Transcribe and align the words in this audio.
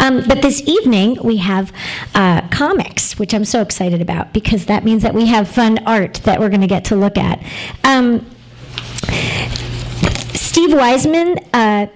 Um, 0.00 0.24
but 0.26 0.42
this 0.42 0.62
evening 0.66 1.18
we 1.22 1.38
have 1.38 1.72
uh, 2.14 2.46
comics, 2.48 3.18
which 3.18 3.34
I'm 3.34 3.44
so 3.44 3.60
excited 3.60 4.00
about 4.00 4.32
because 4.32 4.66
that 4.66 4.84
means 4.84 5.02
that 5.02 5.14
we 5.14 5.26
have 5.26 5.48
fun 5.48 5.78
art 5.86 6.14
that 6.24 6.40
we're 6.40 6.50
going 6.50 6.60
to 6.60 6.66
get 6.66 6.84
to 6.86 6.96
look 6.96 7.16
at. 7.16 7.42
Um, 7.84 8.26
Steve 10.34 10.72
Weissman. 10.72 11.38
Uh, 11.52 11.86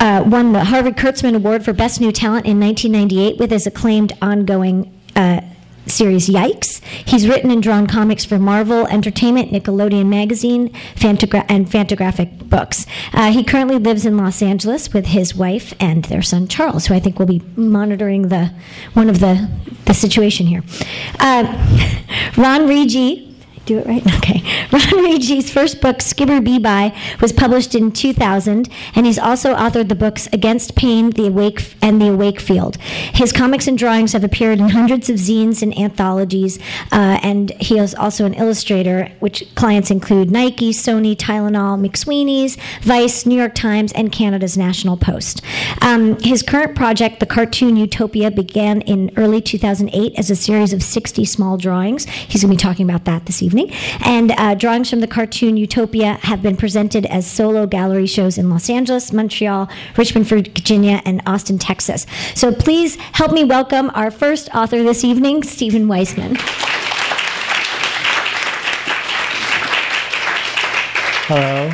uh, 0.00 0.22
won 0.26 0.52
the 0.52 0.64
Harvey 0.64 0.90
Kurtzman 0.90 1.34
Award 1.34 1.64
for 1.64 1.72
Best 1.72 1.98
New 1.98 2.12
Talent 2.12 2.44
in 2.44 2.60
1998 2.60 3.38
with 3.38 3.50
his 3.50 3.66
acclaimed 3.66 4.12
ongoing 4.20 4.92
uh, 5.16 5.40
series 5.86 6.28
Yikes. 6.28 6.82
He's 6.84 7.28
written 7.28 7.50
and 7.50 7.62
drawn 7.62 7.86
comics 7.86 8.24
for 8.24 8.38
Marvel 8.38 8.86
Entertainment, 8.88 9.52
Nickelodeon 9.52 10.06
Magazine, 10.06 10.70
Fantagra- 10.94 11.46
and 11.48 11.66
Fantagraphic 11.68 12.48
Books. 12.48 12.86
Uh, 13.12 13.30
he 13.32 13.44
currently 13.44 13.78
lives 13.78 14.06
in 14.06 14.16
Los 14.16 14.42
Angeles 14.42 14.92
with 14.92 15.06
his 15.06 15.34
wife 15.34 15.74
and 15.80 16.04
their 16.06 16.22
son 16.22 16.48
Charles, 16.48 16.86
who 16.86 16.94
I 16.94 17.00
think 17.00 17.18
will 17.18 17.26
be 17.26 17.42
monitoring 17.56 18.28
the 18.28 18.52
one 18.94 19.08
of 19.08 19.20
the 19.20 19.48
the 19.86 19.94
situation 19.94 20.46
here. 20.46 20.62
Uh, 21.20 21.44
Ron 22.36 22.66
Rigi 22.66 23.33
do 23.64 23.78
it 23.78 23.86
right? 23.86 24.02
Okay. 24.24 24.42
Ron 24.72 25.04
Regé's 25.04 25.50
first 25.50 25.82
book, 25.82 25.98
Skibber 25.98 26.42
Bee-Bye, 26.42 26.96
was 27.20 27.32
published 27.32 27.74
in 27.74 27.92
2000, 27.92 28.70
and 28.94 29.04
he's 29.04 29.18
also 29.18 29.54
authored 29.54 29.88
the 29.88 29.94
books 29.94 30.28
Against 30.32 30.76
Pain, 30.76 31.10
The 31.10 31.26
Awake 31.26 31.74
and 31.82 32.00
The 32.00 32.08
Awake 32.08 32.40
Field. 32.40 32.76
His 32.78 33.32
comics 33.32 33.66
and 33.66 33.76
drawings 33.76 34.14
have 34.14 34.24
appeared 34.24 34.60
in 34.60 34.70
hundreds 34.70 35.10
of 35.10 35.16
zines 35.16 35.62
and 35.62 35.76
anthologies, 35.78 36.58
uh, 36.90 37.18
and 37.22 37.50
he 37.60 37.78
is 37.78 37.94
also 37.94 38.24
an 38.24 38.34
illustrator, 38.34 39.10
which 39.20 39.44
clients 39.56 39.90
include 39.90 40.30
Nike, 40.30 40.70
Sony, 40.70 41.14
Tylenol, 41.14 41.78
McSweeney's, 41.86 42.56
Vice, 42.80 43.26
New 43.26 43.36
York 43.36 43.54
Times, 43.54 43.92
and 43.92 44.10
Canada's 44.10 44.56
National 44.56 44.96
Post. 44.96 45.42
Um, 45.82 46.18
his 46.20 46.42
current 46.42 46.74
project, 46.74 47.20
the 47.20 47.26
cartoon 47.26 47.76
Utopia, 47.76 48.30
began 48.30 48.80
in 48.82 49.10
early 49.16 49.42
2008 49.42 50.14
as 50.16 50.30
a 50.30 50.36
series 50.36 50.72
of 50.72 50.82
60 50.82 51.24
small 51.26 51.58
drawings. 51.58 52.06
He's 52.06 52.42
going 52.42 52.56
to 52.56 52.56
be 52.56 52.68
talking 52.68 52.88
about 52.88 53.04
that 53.04 53.26
this 53.26 53.42
evening. 53.42 53.53
And 54.04 54.32
uh, 54.32 54.54
drawings 54.54 54.90
from 54.90 55.00
the 55.00 55.06
cartoon 55.06 55.56
Utopia 55.56 56.14
have 56.22 56.42
been 56.42 56.56
presented 56.56 57.06
as 57.06 57.26
solo 57.26 57.66
gallery 57.66 58.06
shows 58.06 58.38
in 58.38 58.50
Los 58.50 58.68
Angeles, 58.68 59.12
Montreal, 59.12 59.68
Richmond, 59.96 60.26
Virginia, 60.26 61.00
and 61.04 61.22
Austin, 61.26 61.58
Texas. 61.58 62.06
So 62.34 62.52
please 62.52 62.96
help 62.96 63.32
me 63.32 63.44
welcome 63.44 63.90
our 63.94 64.10
first 64.10 64.48
author 64.54 64.82
this 64.82 65.04
evening, 65.04 65.42
Steven 65.42 65.86
Weissman. 65.88 66.36
Hello. 71.26 71.70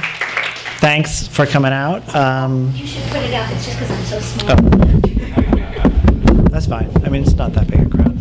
Thanks 0.78 1.26
for 1.26 1.44
coming 1.44 1.72
out. 1.72 2.14
Um, 2.14 2.72
You 2.74 2.86
should 2.86 3.02
put 3.10 3.22
it 3.22 3.34
out. 3.34 3.52
It's 3.52 3.66
just 3.66 3.78
because 3.78 3.91
I'm 3.91 4.04
so 4.04 4.20
small. 4.20 4.56
Oh. 4.56 6.42
that's 6.50 6.66
fine. 6.66 6.91
I 7.04 7.08
mean, 7.08 7.22
it's 7.22 7.34
not 7.34 7.52
that 7.54 7.66
big 7.68 7.80
a 7.80 7.88
crowd. 7.88 8.18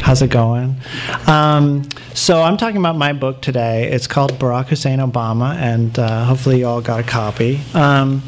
How's 0.00 0.22
it 0.22 0.30
going? 0.30 0.76
Um, 1.26 1.88
so 2.14 2.42
I'm 2.42 2.56
talking 2.56 2.78
about 2.78 2.96
my 2.96 3.12
book 3.12 3.42
today. 3.42 3.90
It's 3.90 4.06
called 4.06 4.32
Barack 4.34 4.68
Hussein 4.68 4.98
Obama, 4.98 5.54
and 5.54 5.96
uh, 5.98 6.24
hopefully 6.24 6.60
you 6.60 6.66
all 6.66 6.80
got 6.80 7.00
a 7.00 7.02
copy. 7.02 7.60
Um, 7.74 8.22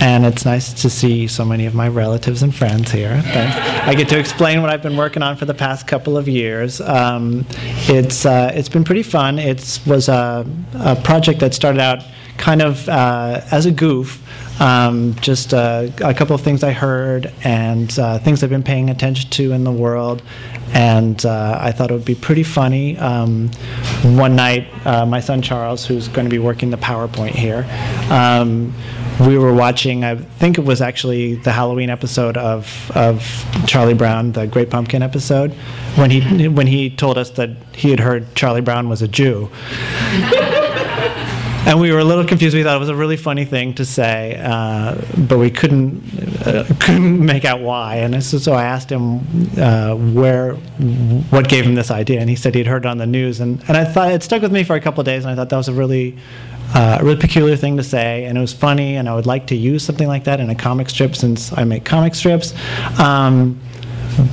and 0.00 0.26
it's 0.26 0.44
nice 0.44 0.72
to 0.82 0.90
see 0.90 1.26
so 1.26 1.44
many 1.44 1.66
of 1.66 1.74
my 1.74 1.88
relatives 1.88 2.42
and 2.42 2.54
friends 2.54 2.90
here. 2.90 3.20
Thanks. 3.22 3.56
I 3.88 3.94
get 3.94 4.08
to 4.10 4.18
explain 4.18 4.60
what 4.60 4.70
I've 4.70 4.82
been 4.82 4.96
working 4.96 5.22
on 5.22 5.36
for 5.36 5.46
the 5.46 5.54
past 5.54 5.86
couple 5.86 6.16
of 6.16 6.28
years. 6.28 6.80
Um, 6.80 7.46
it's 7.88 8.26
uh, 8.26 8.52
it's 8.54 8.68
been 8.68 8.84
pretty 8.84 9.02
fun. 9.02 9.38
It 9.38 9.80
was 9.86 10.08
a, 10.08 10.46
a 10.74 10.96
project 10.96 11.40
that 11.40 11.54
started 11.54 11.80
out 11.80 12.02
kind 12.36 12.62
of 12.62 12.88
uh, 12.88 13.40
as 13.50 13.66
a 13.66 13.70
goof. 13.70 14.20
Um, 14.60 15.14
just 15.16 15.52
uh, 15.52 15.88
a 16.00 16.14
couple 16.14 16.34
of 16.34 16.40
things 16.40 16.62
I 16.62 16.70
heard 16.70 17.32
and 17.42 17.96
uh, 17.98 18.20
things 18.20 18.44
I've 18.44 18.50
been 18.50 18.62
paying 18.62 18.88
attention 18.88 19.28
to 19.30 19.52
in 19.52 19.64
the 19.64 19.72
world. 19.72 20.22
And 20.72 21.24
uh, 21.26 21.58
I 21.60 21.72
thought 21.72 21.90
it 21.90 21.94
would 21.94 22.04
be 22.04 22.14
pretty 22.14 22.44
funny. 22.44 22.96
Um, 22.98 23.48
one 24.02 24.36
night, 24.36 24.68
uh, 24.86 25.06
my 25.06 25.20
son 25.20 25.42
Charles, 25.42 25.84
who's 25.84 26.06
going 26.06 26.24
to 26.24 26.30
be 26.30 26.38
working 26.38 26.70
the 26.70 26.76
PowerPoint 26.76 27.32
here, 27.32 27.66
um, 28.10 28.72
we 29.26 29.38
were 29.38 29.54
watching, 29.54 30.04
I 30.04 30.16
think 30.16 30.58
it 30.58 30.64
was 30.64 30.80
actually 30.80 31.36
the 31.36 31.52
Halloween 31.52 31.90
episode 31.90 32.36
of, 32.36 32.90
of 32.96 33.22
Charlie 33.66 33.94
Brown, 33.94 34.32
the 34.32 34.46
Great 34.46 34.70
Pumpkin 34.70 35.02
episode, 35.02 35.52
when 35.96 36.10
he, 36.10 36.48
when 36.48 36.66
he 36.66 36.90
told 36.90 37.18
us 37.18 37.30
that 37.30 37.50
he 37.74 37.90
had 37.90 38.00
heard 38.00 38.34
Charlie 38.34 38.60
Brown 38.60 38.88
was 38.88 39.02
a 39.02 39.08
Jew. 39.08 39.50
and 41.66 41.80
we 41.80 41.92
were 41.92 41.98
a 41.98 42.04
little 42.04 42.24
confused. 42.24 42.54
We 42.54 42.62
thought 42.62 42.76
it 42.76 42.80
was 42.80 42.88
a 42.88 42.96
really 42.96 43.16
funny 43.16 43.44
thing 43.44 43.74
to 43.74 43.84
say, 43.84 44.40
uh, 44.42 45.00
but 45.16 45.38
we 45.38 45.50
couldn't 45.50 46.02
uh, 46.46 46.64
couldn't 46.80 47.24
make 47.24 47.44
out 47.44 47.60
why. 47.60 47.96
And 47.96 48.22
so, 48.22 48.38
so 48.38 48.52
I 48.52 48.64
asked 48.64 48.90
him 48.90 49.20
uh, 49.58 49.94
where 49.94 50.54
what 51.30 51.48
gave 51.48 51.64
him 51.64 51.74
this 51.74 51.90
idea, 51.90 52.20
and 52.20 52.28
he 52.28 52.36
said 52.36 52.54
he'd 52.54 52.66
heard 52.66 52.84
it 52.84 52.88
on 52.88 52.98
the 52.98 53.06
news. 53.06 53.40
And, 53.40 53.62
and 53.68 53.76
I 53.76 53.84
thought 53.84 54.12
it 54.12 54.22
stuck 54.22 54.42
with 54.42 54.52
me 54.52 54.64
for 54.64 54.76
a 54.76 54.80
couple 54.80 55.00
of 55.00 55.06
days, 55.06 55.24
and 55.24 55.32
I 55.32 55.34
thought 55.34 55.48
that 55.50 55.56
was 55.56 55.68
a 55.68 55.74
really 55.74 56.16
uh, 56.74 56.98
a 57.00 57.04
really 57.04 57.18
peculiar 57.18 57.56
thing 57.56 57.76
to 57.76 57.84
say, 57.84 58.24
and 58.24 58.36
it 58.36 58.40
was 58.40 58.52
funny, 58.52 58.96
and 58.96 59.08
I 59.08 59.14
would 59.14 59.26
like 59.26 59.46
to 59.48 59.56
use 59.56 59.84
something 59.84 60.08
like 60.08 60.24
that 60.24 60.40
in 60.40 60.50
a 60.50 60.54
comic 60.54 60.90
strip 60.90 61.14
since 61.14 61.52
I 61.56 61.64
make 61.64 61.84
comic 61.84 62.14
strips. 62.14 62.52
Um, 62.98 63.60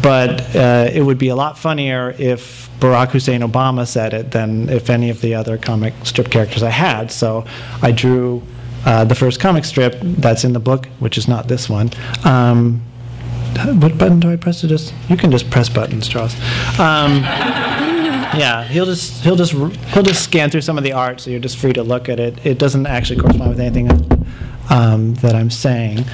but 0.01 0.55
uh, 0.55 0.89
it 0.91 1.01
would 1.01 1.17
be 1.17 1.29
a 1.29 1.35
lot 1.35 1.57
funnier 1.57 2.15
if 2.17 2.69
Barack 2.79 3.09
Hussein 3.09 3.41
Obama 3.41 3.87
said 3.87 4.13
it 4.13 4.31
than 4.31 4.69
if 4.69 4.89
any 4.89 5.09
of 5.09 5.21
the 5.21 5.35
other 5.35 5.57
comic 5.57 5.93
strip 6.03 6.29
characters 6.29 6.63
I 6.63 6.69
had. 6.69 7.11
So 7.11 7.45
I 7.81 7.91
drew 7.91 8.41
uh, 8.85 9.05
the 9.05 9.15
first 9.15 9.39
comic 9.39 9.65
strip 9.65 9.97
that's 10.01 10.43
in 10.43 10.53
the 10.53 10.59
book, 10.59 10.87
which 10.99 11.17
is 11.17 11.27
not 11.27 11.47
this 11.47 11.69
one. 11.69 11.91
Um, 12.23 12.81
what 13.79 13.97
button 13.97 14.19
do 14.19 14.31
I 14.31 14.35
press 14.35 14.61
to 14.61 14.67
just? 14.67 14.93
You 15.09 15.17
can 15.17 15.29
just 15.31 15.49
press 15.49 15.69
buttons, 15.69 16.07
Charles. 16.07 16.33
Um, 16.79 17.21
yeah, 18.33 18.63
he'll 18.63 18.85
just 18.85 19.23
he'll 19.23 19.35
just 19.35 19.51
he'll 19.51 20.03
just 20.03 20.23
scan 20.23 20.49
through 20.49 20.61
some 20.61 20.77
of 20.77 20.83
the 20.83 20.93
art, 20.93 21.19
so 21.19 21.29
you're 21.29 21.39
just 21.39 21.57
free 21.57 21.73
to 21.73 21.83
look 21.83 22.09
at 22.09 22.19
it. 22.19 22.43
It 22.45 22.57
doesn't 22.57 22.87
actually 22.87 23.19
correspond 23.19 23.49
with 23.49 23.59
anything 23.59 23.89
um, 24.69 25.13
that 25.15 25.35
I'm 25.35 25.49
saying. 25.49 26.05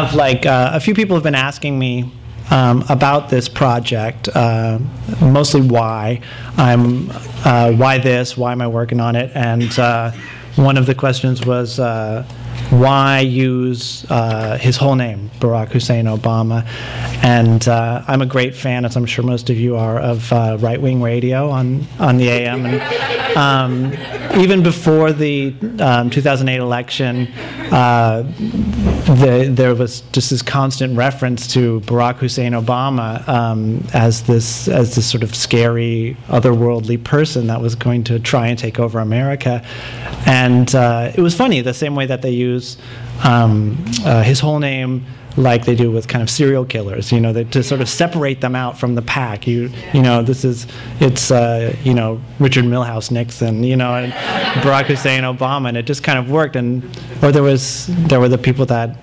Have 0.00 0.14
like 0.14 0.46
uh, 0.46 0.70
a 0.72 0.80
few 0.80 0.94
people 0.94 1.14
have 1.14 1.22
been 1.22 1.34
asking 1.34 1.78
me 1.78 2.10
um, 2.50 2.82
about 2.88 3.28
this 3.28 3.48
project, 3.48 4.28
uh, 4.34 4.78
mostly 5.20 5.60
why 5.60 6.20
I'm, 6.56 7.10
uh, 7.44 7.72
why 7.72 7.98
this, 7.98 8.36
why 8.36 8.52
am 8.52 8.60
I 8.60 8.66
working 8.66 8.98
on 8.98 9.14
it, 9.14 9.30
and 9.34 9.78
uh, 9.78 10.10
one 10.56 10.76
of 10.76 10.86
the 10.86 10.94
questions 10.94 11.44
was 11.44 11.78
uh, 11.78 12.24
why 12.70 13.20
use 13.20 14.08
uh, 14.10 14.56
his 14.58 14.76
whole 14.76 14.94
name, 14.94 15.30
Barack 15.38 15.68
Hussein 15.68 16.06
Obama. 16.06 16.64
And 17.22 17.66
uh, 17.68 18.04
I'm 18.08 18.22
a 18.22 18.26
great 18.26 18.54
fan, 18.54 18.84
as 18.84 18.96
I'm 18.96 19.06
sure 19.06 19.24
most 19.24 19.50
of 19.50 19.56
you 19.58 19.76
are, 19.76 19.98
of 19.98 20.32
uh, 20.32 20.56
right 20.60 20.80
wing 20.80 21.02
radio 21.02 21.50
on, 21.50 21.86
on 21.98 22.16
the 22.16 22.28
AM. 22.28 22.66
And 22.66 23.36
um, 23.36 23.92
even 24.36 24.62
before 24.62 25.12
the 25.12 25.54
um, 25.80 26.10
2008 26.10 26.56
election, 26.56 27.26
uh, 27.72 28.22
the, 28.22 29.48
there 29.50 29.74
was 29.74 30.02
just 30.12 30.30
this 30.30 30.42
constant 30.42 30.96
reference 30.96 31.46
to 31.48 31.80
Barack 31.80 32.16
Hussein 32.16 32.52
Obama 32.52 33.26
um, 33.28 33.84
as 33.92 34.22
this 34.22 34.68
as 34.68 34.94
this 34.94 35.06
sort 35.10 35.22
of 35.22 35.34
scary, 35.34 36.16
otherworldly 36.28 37.02
person 37.02 37.46
that 37.48 37.60
was 37.60 37.74
going 37.74 38.04
to 38.04 38.18
try 38.18 38.48
and 38.48 38.58
take 38.58 38.78
over 38.78 38.98
America. 39.00 39.64
And 40.26 40.72
uh, 40.74 41.12
it 41.14 41.20
was 41.20 41.34
funny, 41.34 41.60
the 41.60 41.74
same 41.74 41.94
way 41.94 42.06
that 42.06 42.22
they 42.22 42.30
use 42.30 42.76
um, 43.24 43.82
uh, 44.04 44.22
his 44.22 44.40
whole 44.40 44.58
name 44.58 45.04
like 45.36 45.64
they 45.64 45.74
do 45.74 45.90
with 45.90 46.08
kind 46.08 46.22
of 46.22 46.30
serial 46.30 46.64
killers, 46.64 47.12
you 47.12 47.20
know, 47.20 47.32
to 47.32 47.62
sort 47.62 47.80
of 47.80 47.88
separate 47.88 48.40
them 48.40 48.54
out 48.54 48.78
from 48.78 48.94
the 48.94 49.02
pack. 49.02 49.46
You, 49.46 49.70
you 49.92 50.02
know, 50.02 50.22
this 50.22 50.44
is, 50.44 50.66
it's, 51.00 51.30
uh, 51.30 51.74
you 51.82 51.94
know, 51.94 52.20
Richard 52.38 52.64
Milhous 52.64 53.10
Nixon, 53.10 53.64
you 53.64 53.76
know, 53.76 53.94
and 53.94 54.12
Barack 54.62 54.86
Hussein 54.86 55.22
Obama, 55.22 55.68
and 55.68 55.76
it 55.76 55.86
just 55.86 56.02
kind 56.02 56.18
of 56.18 56.30
worked. 56.30 56.56
And, 56.56 56.84
or 57.22 57.32
there 57.32 57.42
was, 57.42 57.86
there 58.08 58.20
were 58.20 58.28
the 58.28 58.38
people 58.38 58.66
that, 58.66 58.96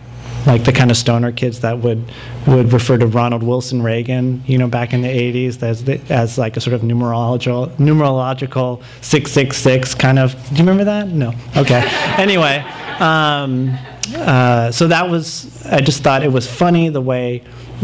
like 0.46 0.64
the 0.64 0.72
kind 0.72 0.90
of 0.90 0.96
stoner 0.96 1.32
kids 1.34 1.60
that 1.60 1.80
would 1.80 2.10
would 2.48 2.72
refer 2.72 2.98
to 2.98 3.06
Ronald 3.06 3.44
Wilson 3.44 3.82
Reagan, 3.82 4.42
you 4.48 4.58
know, 4.58 4.68
back 4.68 4.94
in 4.94 5.02
the 5.02 5.10
80s 5.10 5.62
as 5.62 5.84
the, 5.84 6.00
as 6.10 6.38
like 6.38 6.56
a 6.56 6.62
sort 6.62 6.74
of 6.74 6.82
numerological 6.82 7.70
numerological 7.76 8.82
666 9.02 9.94
kind 9.96 10.18
of. 10.18 10.32
Do 10.50 10.56
you 10.56 10.60
remember 10.60 10.86
that? 10.86 11.10
No. 11.10 11.34
Okay. 11.58 11.82
anyway, 12.18 12.60
um, 13.00 13.78
uh, 14.16 14.72
so 14.72 14.88
that 14.88 15.10
was. 15.10 15.66
I 15.66 15.82
just 15.82 16.04
thought 16.04 16.24
it 16.24 16.32
was 16.32 16.48
funny 16.48 16.90
the 16.90 17.02
way. 17.02 17.44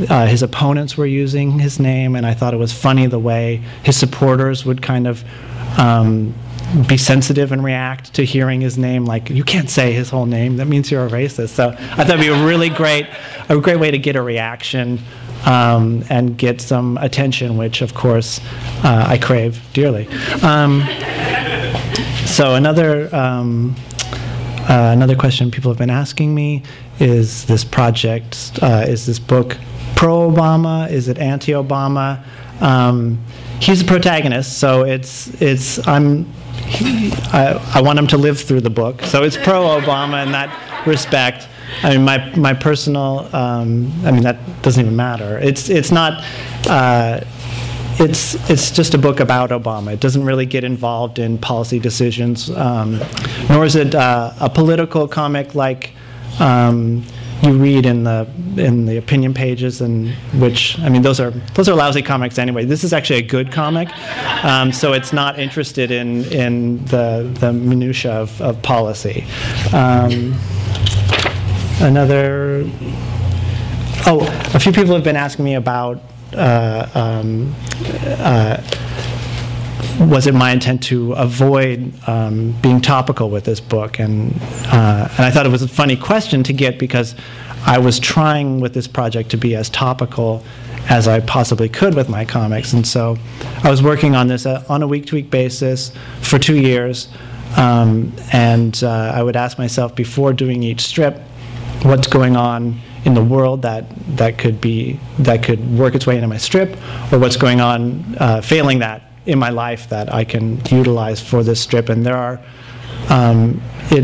Uh, 0.10 0.26
his 0.26 0.42
opponents 0.42 0.98
were 0.98 1.06
using 1.06 1.60
his 1.60 1.80
name, 1.80 2.16
and 2.16 2.26
I 2.26 2.34
thought 2.34 2.54
it 2.54 2.58
was 2.58 2.74
funny 2.74 3.06
the 3.06 3.20
way 3.20 3.62
his 3.84 3.96
supporters 3.96 4.66
would 4.66 4.82
kind 4.82 5.08
of 5.08 5.24
um, 5.78 6.34
be 6.88 6.98
sensitive 6.98 7.52
and 7.52 7.64
react 7.64 8.14
to 8.16 8.26
hearing 8.26 8.62
his 8.62 8.78
name. 8.78 9.06
Like 9.06 9.30
you 9.30 9.44
can't 9.44 9.70
say 9.70 9.92
his 9.94 10.10
whole 10.10 10.26
name; 10.26 10.58
that 10.58 10.66
means 10.66 10.90
you're 10.90 11.06
a 11.06 11.10
racist. 11.10 11.50
So 11.50 11.70
I 11.70 11.74
thought 11.74 12.10
it'd 12.10 12.20
be 12.20 12.28
a 12.28 12.46
really 12.46 12.70
great, 12.70 13.08
a 13.50 13.58
great 13.58 13.80
way 13.80 13.92
to 13.92 14.00
get 14.00 14.16
a 14.16 14.22
reaction 14.22 15.00
um, 15.46 16.04
and 16.10 16.38
get 16.38 16.62
some 16.62 16.98
attention, 16.98 17.58
which 17.58 17.82
of 17.82 17.94
course 17.94 18.40
uh, 18.84 19.06
I 19.08 19.18
crave 19.18 19.62
dearly. 19.74 20.08
Um, 20.42 20.84
so 22.26 22.56
another. 22.56 23.14
Um, 23.16 23.76
uh, 24.70 24.92
another 24.94 25.16
question 25.16 25.52
people 25.52 25.72
have 25.72 25.78
been 25.78 25.90
asking 25.90 26.34
me 26.34 26.64
is 27.00 27.46
this 27.46 27.64
project, 27.64 28.52
uh, 28.62 28.86
is 28.88 29.06
this 29.06 29.20
book 29.20 29.58
pro 29.96 30.32
Obama? 30.32 30.90
Is 30.90 31.08
it 31.08 31.18
anti 31.18 31.52
Obama? 31.52 32.24
Um, 32.62 33.24
he's 33.60 33.82
a 33.82 33.86
protagonist, 33.86 34.58
so 34.60 34.84
it's, 34.84 35.30
it's 35.42 35.86
I'm, 35.88 36.32
I, 37.34 37.60
I 37.76 37.82
want 37.82 38.00
him 38.00 38.08
to 38.08 38.18
live 38.18 38.40
through 38.40 38.62
the 38.62 38.70
book. 38.70 39.02
So 39.04 39.24
it's 39.24 39.38
pro 39.38 39.80
Obama 39.80 40.26
in 40.26 40.32
that 40.32 40.88
respect. 40.88 41.48
I 41.82 41.92
mean, 41.98 42.06
my, 42.06 42.34
my 42.36 42.54
personal, 42.54 43.30
um, 43.36 43.92
I 44.06 44.12
mean, 44.12 44.24
that 44.24 44.38
doesn't 44.62 44.84
even 44.84 44.96
matter. 44.96 45.40
It's, 45.40 45.70
it's 45.70 45.92
not, 45.92 46.24
uh, 46.70 47.22
it's 48.00 48.50
it's 48.50 48.72
just 48.72 48.94
a 48.94 48.98
book 48.98 49.20
about 49.20 49.52
Obama. 49.52 49.94
It 49.94 50.00
doesn't 50.00 50.24
really 50.24 50.46
get 50.46 50.64
involved 50.64 51.20
in 51.20 51.38
policy 51.38 51.80
decisions, 51.80 52.50
um, 52.52 53.00
nor 53.50 53.66
is 53.66 53.76
it 53.76 53.96
uh, 53.96 54.34
a 54.40 54.50
political 54.50 55.08
comic 55.08 55.56
like 55.56 55.92
um, 56.40 57.04
you 57.44 57.58
read 57.58 57.86
in 57.86 58.04
the 58.04 58.28
in 58.58 58.86
the 58.86 58.98
opinion 58.98 59.34
pages, 59.34 59.82
and 59.82 60.10
which 60.40 60.80
I 60.80 60.90
mean 60.90 61.02
those 61.02 61.20
are 61.20 61.32
those 61.56 61.70
are 61.70 61.76
lousy 61.76 62.02
comics 62.02 62.38
anyway. 62.38 62.66
This 62.66 62.84
is 62.84 62.94
actually 62.94 63.20
a 63.20 63.28
good 63.28 63.52
comic, 63.52 63.90
um, 64.44 64.72
so 64.72 64.94
it's 64.94 65.14
not 65.14 65.40
interested 65.40 65.92
in 65.92 66.24
in 66.26 66.84
the 66.86 67.30
the 67.40 67.54
minutia 67.54 68.14
of, 68.14 68.42
of 68.42 68.62
policy. 68.62 69.26
Um, 69.74 70.34
another. 71.82 72.70
Oh, 74.06 74.20
a 74.54 74.60
few 74.60 74.74
people 74.74 74.94
have 74.96 75.04
been 75.04 75.16
asking 75.16 75.46
me 75.46 75.56
about 75.56 76.02
uh, 76.36 76.90
um, 76.94 77.56
uh, 78.04 78.62
was 80.00 80.28
it 80.28 80.34
my 80.34 80.52
intent 80.52 80.84
to 80.84 81.14
avoid 81.14 81.94
um, 82.08 82.52
being 82.62 82.82
topical 82.82 83.30
with 83.30 83.46
this 83.46 83.60
book? 83.60 84.00
And, 84.00 84.34
uh, 84.68 85.08
and 85.18 85.26
I 85.26 85.32
thought 85.32 85.46
it 85.46 85.52
was 85.52 85.62
a 85.62 85.68
funny 85.68 85.96
question 85.96 86.44
to 86.44 86.54
get 86.54 86.80
because 86.80 87.16
I 87.66 87.78
was 87.78 88.00
trying 88.00 88.60
with 88.60 88.74
this 88.74 88.88
project 88.88 89.32
to 89.32 89.38
be 89.38 89.56
as 89.56 89.70
topical 89.70 90.44
as 90.90 91.08
I 91.08 91.22
possibly 91.22 91.70
could 91.70 91.96
with 91.96 92.10
my 92.10 92.26
comics. 92.26 92.74
And 92.74 92.86
so 92.86 93.18
I 93.64 93.70
was 93.70 93.82
working 93.82 94.16
on 94.16 94.28
this 94.28 94.46
uh, 94.46 94.64
on 94.68 94.84
a 94.84 94.88
week 94.88 95.06
to 95.08 95.16
week 95.16 95.30
basis 95.30 95.92
for 96.22 96.38
two 96.38 96.58
years. 96.58 97.08
Um, 97.56 98.14
and 98.34 98.84
uh, 98.84 99.14
I 99.16 99.22
would 99.24 99.36
ask 99.36 99.58
myself 99.58 99.96
before 99.96 100.34
doing 100.34 100.64
each 100.64 100.82
strip, 100.82 101.20
what's 101.84 102.08
going 102.08 102.36
on 102.36 102.82
in 103.06 103.14
the 103.14 103.24
world 103.24 103.62
that 103.62 103.86
that 104.18 104.38
could 104.38 104.62
be 104.62 105.00
that 105.20 105.44
could 105.44 105.78
work 105.78 105.96
its 105.96 106.06
way 106.08 106.16
into 106.16 106.28
my 106.28 106.38
strip, 106.38 106.78
or 107.12 107.20
what's 107.20 107.38
going 107.38 107.62
on 107.62 108.16
uh, 108.20 108.42
failing 108.42 108.80
that 108.80 109.02
in 109.26 109.40
my 109.40 109.50
life 109.50 109.90
that 109.90 110.14
I 110.14 110.24
can 110.24 110.62
utilize 110.70 111.22
for 111.22 111.44
this 111.44 111.62
strip. 111.62 111.90
And 111.90 112.06
there 112.06 112.18
are, 112.18 112.40
um, 113.10 113.62
it. 113.92 114.04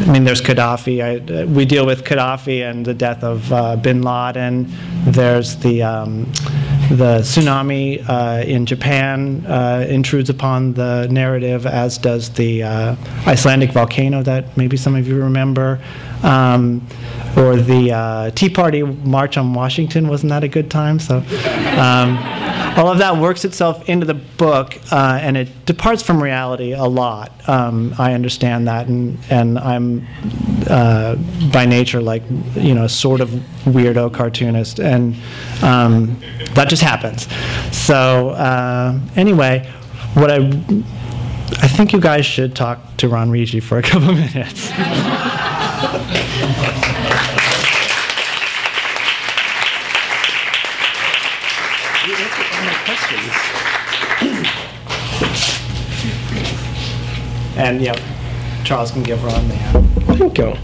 I 0.00 0.12
mean, 0.12 0.22
there's 0.22 0.40
Gaddafi. 0.40 1.02
I, 1.02 1.44
we 1.46 1.64
deal 1.64 1.84
with 1.84 2.04
Gaddafi 2.04 2.68
and 2.70 2.86
the 2.86 2.94
death 2.94 3.24
of 3.24 3.52
uh, 3.52 3.74
Bin 3.74 4.00
Laden. 4.02 4.72
There's 5.04 5.56
the 5.56 5.82
um, 5.82 6.32
the 6.88 7.20
tsunami 7.20 8.08
uh, 8.08 8.44
in 8.46 8.64
Japan 8.64 9.44
uh, 9.46 9.84
intrudes 9.88 10.30
upon 10.30 10.72
the 10.74 11.06
narrative, 11.10 11.66
as 11.66 11.98
does 11.98 12.30
the 12.30 12.62
uh, 12.62 12.96
Icelandic 13.26 13.72
volcano 13.72 14.22
that 14.22 14.56
maybe 14.56 14.76
some 14.76 14.94
of 14.94 15.06
you 15.06 15.20
remember. 15.20 15.80
Um, 16.22 16.86
or 17.36 17.56
the 17.56 17.92
uh, 17.92 18.30
Tea 18.30 18.48
Party 18.48 18.82
March 18.82 19.36
on 19.36 19.54
Washington. 19.54 20.08
Wasn't 20.08 20.30
that 20.30 20.44
a 20.44 20.48
good 20.48 20.70
time? 20.70 20.98
So, 20.98 21.18
um, 21.78 22.18
all 22.78 22.88
of 22.88 22.98
that 22.98 23.16
works 23.16 23.44
itself 23.44 23.88
into 23.88 24.06
the 24.06 24.14
book, 24.14 24.78
uh, 24.92 25.18
and 25.20 25.36
it 25.36 25.66
departs 25.66 26.02
from 26.02 26.22
reality 26.22 26.72
a 26.72 26.84
lot. 26.84 27.32
Um, 27.48 27.94
I 27.98 28.14
understand 28.14 28.68
that, 28.68 28.86
and 28.86 29.18
and 29.30 29.58
I'm 29.58 30.06
uh, 30.68 31.16
by 31.52 31.66
nature 31.66 32.00
like 32.00 32.22
you 32.54 32.74
know 32.74 32.86
sort 32.86 33.20
of 33.20 33.30
weirdo 33.64 34.12
cartoonist, 34.14 34.78
and 34.78 35.16
um, 35.62 36.20
that 36.54 36.68
just 36.68 36.82
happens. 36.82 37.26
So 37.76 38.30
uh, 38.30 38.98
anyway, 39.16 39.68
what 40.14 40.30
I 40.30 40.38
I 41.60 41.66
think 41.68 41.92
you 41.92 42.00
guys 42.00 42.26
should 42.26 42.54
talk 42.54 42.96
to 42.98 43.08
Ron 43.08 43.30
Regé 43.30 43.62
for 43.62 43.78
a 43.78 43.82
couple 43.82 44.12
minutes. 44.14 44.70
And 57.58 57.82
yeah, 57.82 57.96
Charles 58.64 58.92
can 58.92 59.02
give 59.02 59.22
Ron 59.24 59.48
the. 59.48 59.54
Uh, 59.56 59.82
Thank 60.14 60.38
you. 60.38 60.54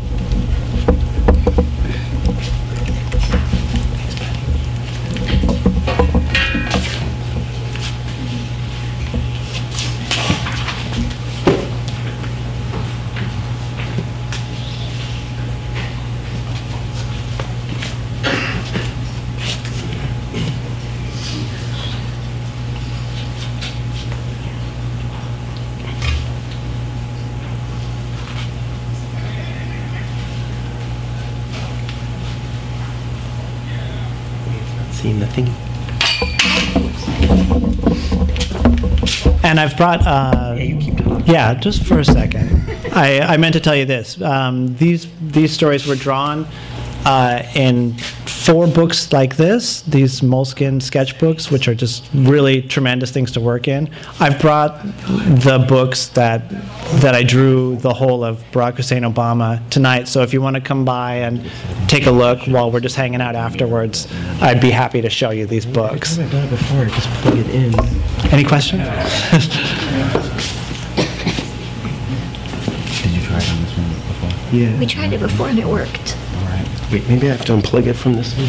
Seeing 34.93 35.19
the 35.21 35.27
thingy. 35.27 35.53
And 39.55 39.61
I've 39.61 39.77
brought. 39.77 40.05
Uh, 40.05 40.57
Yeah, 40.57 40.65
you 40.65 40.81
keep 40.81 40.97
talking. 40.97 41.27
Yeah, 41.33 41.55
just 41.55 41.85
for 41.85 42.01
a 42.01 42.05
second. 42.05 42.69
I, 42.93 43.21
I 43.21 43.37
meant 43.37 43.53
to 43.53 43.61
tell 43.61 43.77
you 43.77 43.85
this. 43.85 44.21
Um, 44.21 44.75
these 44.79 45.07
these 45.21 45.53
stories 45.53 45.87
were 45.87 45.95
drawn 45.95 46.45
uh, 47.05 47.45
in 47.55 47.93
four 48.27 48.67
books 48.67 49.13
like 49.13 49.37
this, 49.37 49.83
these 49.83 50.23
Moleskine 50.23 50.81
sketchbooks, 50.83 51.53
which 51.53 51.69
are 51.69 51.75
just 51.77 52.11
really 52.15 52.63
tremendous 52.63 53.13
things 53.13 53.31
to 53.31 53.41
work 53.41 53.69
in. 53.69 53.89
I've 54.19 54.41
brought 54.41 54.83
the 55.07 55.65
books 55.69 56.09
that 56.09 56.51
that 57.01 57.15
I 57.15 57.23
drew 57.23 57.77
the 57.77 57.95
whole 57.95 58.25
of 58.25 58.43
Barack 58.51 58.75
Hussein 58.79 59.03
Obama 59.03 59.61
tonight. 59.71 60.09
So 60.09 60.23
if 60.23 60.33
you 60.33 60.43
want 60.43 60.57
to 60.57 60.63
come 60.63 60.85
by 60.85 61.19
and 61.19 61.49
take 61.87 62.07
a 62.07 62.11
look 62.11 62.41
while 62.49 62.73
we're 62.73 62.81
just 62.81 62.97
hanging 62.97 63.21
out 63.21 63.37
afterwards, 63.37 64.09
I'd 64.41 64.61
be 64.61 64.73
happy 64.73 65.01
to 65.01 65.11
show 65.11 65.31
you 65.31 65.47
these 65.47 65.65
books. 65.65 66.19
I've 66.19 66.33
done 66.33 66.45
it 66.45 66.51
before. 66.51 66.87
Just 66.87 67.09
plug 67.23 67.39
it 67.39 67.49
in. 67.51 68.04
Any 68.35 68.43
questions? 68.43 68.83
Did 68.83 68.91
you 73.13 73.23
try 73.23 73.39
it 73.39 73.49
on 73.49 73.63
this 73.63 73.77
one 73.79 73.89
before? 74.09 74.31
Yeah. 74.53 74.77
We 74.77 74.87
tried 74.87 75.13
it 75.13 75.21
before 75.21 75.51
and 75.51 75.59
it 75.61 75.65
worked. 75.65 76.17
All 76.39 76.47
right. 76.47 76.69
Wait, 76.91 77.09
maybe 77.09 77.29
I 77.29 77.35
have 77.37 77.45
to 77.45 77.53
unplug 77.53 77.87
it 77.87 77.95
from 77.95 78.15
this 78.15 78.37
one. 78.37 78.49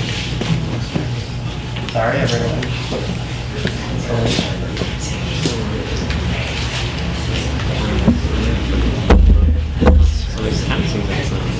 Sorry, 1.90 2.18
everyone. 2.18 2.66
It's 11.08 11.55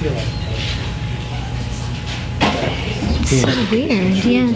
feel 0.00 0.12
like 0.14 0.24
So 3.26 3.36
weird, 3.70 4.16
yeah. 4.24 4.48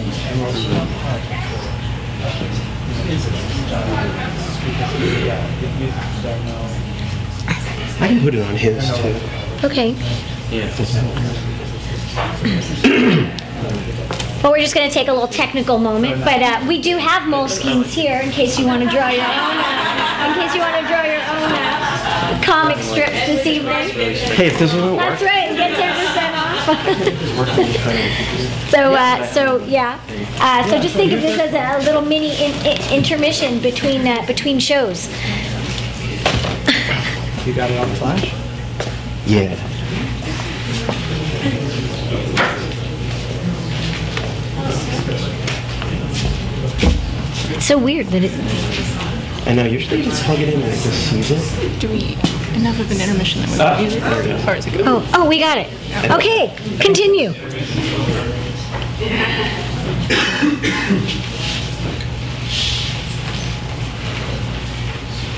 I 8.00 8.08
can 8.08 8.20
put 8.22 8.34
it 8.34 8.40
on 8.40 8.56
his 8.56 8.86
too. 8.96 9.66
Okay. 9.66 9.94
Yeah. 10.50 10.70
Well, 14.42 14.52
we're 14.52 14.60
just 14.60 14.74
going 14.74 14.88
to 14.88 14.94
take 14.94 15.08
a 15.08 15.12
little 15.12 15.28
technical 15.28 15.78
moment, 15.78 16.24
but 16.24 16.42
uh, 16.42 16.64
we 16.66 16.80
do 16.80 16.96
have 16.96 17.22
moleskines 17.22 17.86
here 17.86 18.20
in 18.20 18.30
case 18.30 18.58
you 18.58 18.66
want 18.66 18.82
to 18.82 18.88
draw 18.88 19.08
your 19.08 19.24
own. 19.24 19.30
Uh, 19.30 20.26
in 20.28 20.34
case 20.40 20.54
you 20.54 20.60
want 20.60 20.76
to 20.76 20.86
draw 20.86 21.02
your 21.02 21.20
own 21.20 21.52
uh, 21.52 21.73
comic 22.44 22.76
strips 22.78 23.26
this 23.26 23.46
evening. 23.46 23.88
Hey, 24.36 24.46
if 24.48 24.58
this 24.58 24.72
doesn't 24.72 24.96
work. 24.96 25.00
That's 25.00 25.22
right. 25.22 25.56
Get 25.56 25.76
ten 25.76 26.06
percent 26.06 26.36
off. 26.36 26.64
so, 28.70 28.94
uh, 28.94 29.26
so 29.26 29.58
yeah. 29.64 29.98
Uh, 30.38 30.62
so 30.68 30.78
just 30.80 30.94
think 30.94 31.12
of 31.12 31.20
this 31.22 31.38
as 31.38 31.52
a 31.54 31.78
little 31.84 32.02
mini 32.02 32.34
in, 32.42 32.52
in, 32.66 32.78
intermission 32.92 33.60
between 33.60 34.06
uh, 34.06 34.24
between 34.26 34.58
shows. 34.58 35.08
You 37.46 37.54
got 37.54 37.70
it 37.70 37.78
on 37.78 37.88
the 37.88 37.94
flash? 37.96 38.32
Yeah. 39.26 39.56
It's 47.56 47.66
so 47.66 47.78
weird 47.78 48.06
that 48.08 48.24
it. 48.24 48.32
I 49.46 49.54
know. 49.54 49.64
Usually 49.64 49.98
you 49.98 50.04
just 50.04 50.24
plug 50.24 50.40
it 50.40 50.48
in 50.52 50.60
and 50.60 50.72
it 50.72 50.82
just 50.82 51.10
sees 51.10 51.30
it. 51.30 51.80
Do 51.80 51.88
we 51.88 52.16
enough 52.54 52.78
of 52.80 52.90
an 52.90 53.00
intermission 53.00 53.42
that 53.42 53.50
we 53.50 53.56
can 53.58 53.84
use 53.84 53.94
it? 53.96 54.48
Or 54.48 54.54
is 54.54 54.66
it 54.66 54.72
good? 54.72 54.82
Oh, 54.86 55.08
oh, 55.14 55.28
we 55.28 55.38
got 55.38 55.58
it. 55.58 55.68
Okay, 56.10 56.54
continue. 56.80 57.32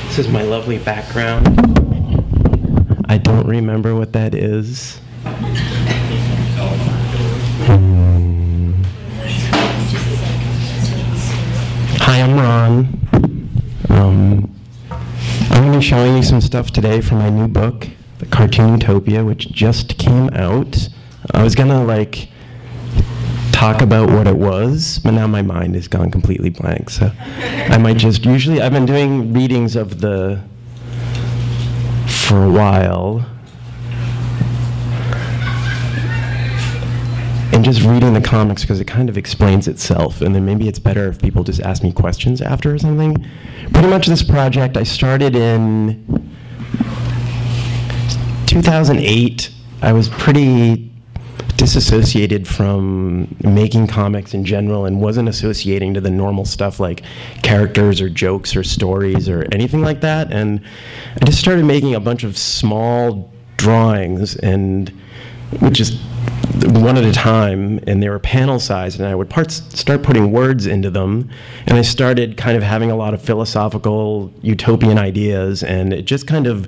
This 0.09 0.19
is 0.19 0.29
my 0.29 0.43
lovely 0.43 0.79
background. 0.79 1.47
I 3.07 3.19
don't 3.19 3.47
remember 3.47 3.95
what 3.95 4.13
that 4.15 4.35
is. 4.35 4.99
Hmm. 7.67 8.73
Hi, 12.01 12.21
I'm 12.23 12.35
Ron. 12.39 12.89
Um, 13.91 14.46
showing 15.87 16.17
you 16.17 16.23
some 16.25 16.41
stuff 16.41 16.73
today 16.73 17.01
from 17.01 17.19
my 17.19 17.31
new 17.31 17.47
book, 17.47 17.87
The 18.19 18.27
Cartoon 18.27 18.73
Utopia, 18.73 19.25
which 19.25 19.53
just 19.53 19.97
came 19.99 20.29
out. 20.31 20.89
I 21.33 21.45
was 21.45 21.55
to 21.55 21.79
like 21.85 22.29
talk 23.53 23.81
about 23.81 24.11
what 24.11 24.27
it 24.27 24.37
was, 24.37 24.99
but 25.05 25.13
now 25.13 25.29
my 25.29 25.43
mind 25.43 25.77
has 25.77 25.87
gone 25.87 26.11
completely 26.11 26.51
blank. 26.51 26.91
So 26.91 27.13
I 27.39 27.79
might 27.79 27.99
just 27.99 28.25
usually 28.25 28.61
I've 28.61 28.73
been 28.73 28.85
doing 28.85 29.33
readings 29.33 29.77
of 29.77 30.01
the 30.01 30.43
for 32.09 32.43
a 32.43 32.51
while. 32.51 33.25
Just 37.67 37.83
reading 37.83 38.15
the 38.15 38.21
comics 38.21 38.63
because 38.63 38.79
it 38.79 38.87
kind 38.87 39.09
of 39.09 39.19
explains 39.19 39.67
itself, 39.67 40.21
and 40.21 40.33
then 40.33 40.47
maybe 40.47 40.69
it's 40.69 40.79
better 40.79 41.09
if 41.09 41.21
people 41.21 41.43
just 41.43 41.61
ask 41.61 41.83
me 41.83 41.93
questions 41.93 42.41
after 42.41 42.73
or 42.73 42.79
something. 42.79 43.17
Pretty 43.73 43.89
much 43.89 44.07
this 44.07 44.23
project 44.23 44.77
I 44.77 44.85
started 44.85 45.35
in 45.35 46.05
2008. 48.47 49.51
I 49.83 49.93
was 49.93 50.09
pretty 50.09 50.93
disassociated 51.57 52.47
from 52.47 53.35
making 53.43 53.89
comics 53.89 54.33
in 54.33 54.45
general 54.45 54.85
and 54.85 55.01
wasn't 55.01 55.29
associating 55.29 55.93
to 55.95 56.01
the 56.01 56.11
normal 56.11 56.45
stuff 56.45 56.79
like 56.79 57.03
characters 57.43 58.01
or 58.01 58.09
jokes 58.09 58.55
or 58.55 58.63
stories 58.63 59.29
or 59.29 59.45
anything 59.51 59.83
like 59.83 60.03
that. 60.03 60.33
And 60.33 60.61
I 61.21 61.25
just 61.25 61.41
started 61.41 61.65
making 61.65 61.97
a 61.97 62.01
bunch 62.01 62.23
of 62.23 62.39
small 62.39 63.33
drawings 63.57 64.37
and 64.37 64.93
which 65.59 65.75
just 65.75 65.99
one 66.65 66.97
at 66.97 67.05
a 67.05 67.13
time 67.13 67.79
and 67.87 68.03
they 68.03 68.09
were 68.09 68.19
panel 68.19 68.59
sized 68.59 68.99
and 68.99 69.09
i 69.09 69.15
would 69.15 69.31
start 69.51 70.03
putting 70.03 70.33
words 70.33 70.67
into 70.67 70.91
them 70.91 71.29
and 71.67 71.77
i 71.77 71.83
started 71.83 72.37
kind 72.37 72.57
of 72.57 72.63
having 72.63 72.91
a 72.91 72.97
lot 72.97 73.13
of 73.13 73.21
philosophical 73.21 74.33
utopian 74.41 74.97
ideas 74.97 75.63
and 75.63 75.93
it 75.93 76.03
just 76.03 76.27
kind 76.27 76.47
of 76.47 76.67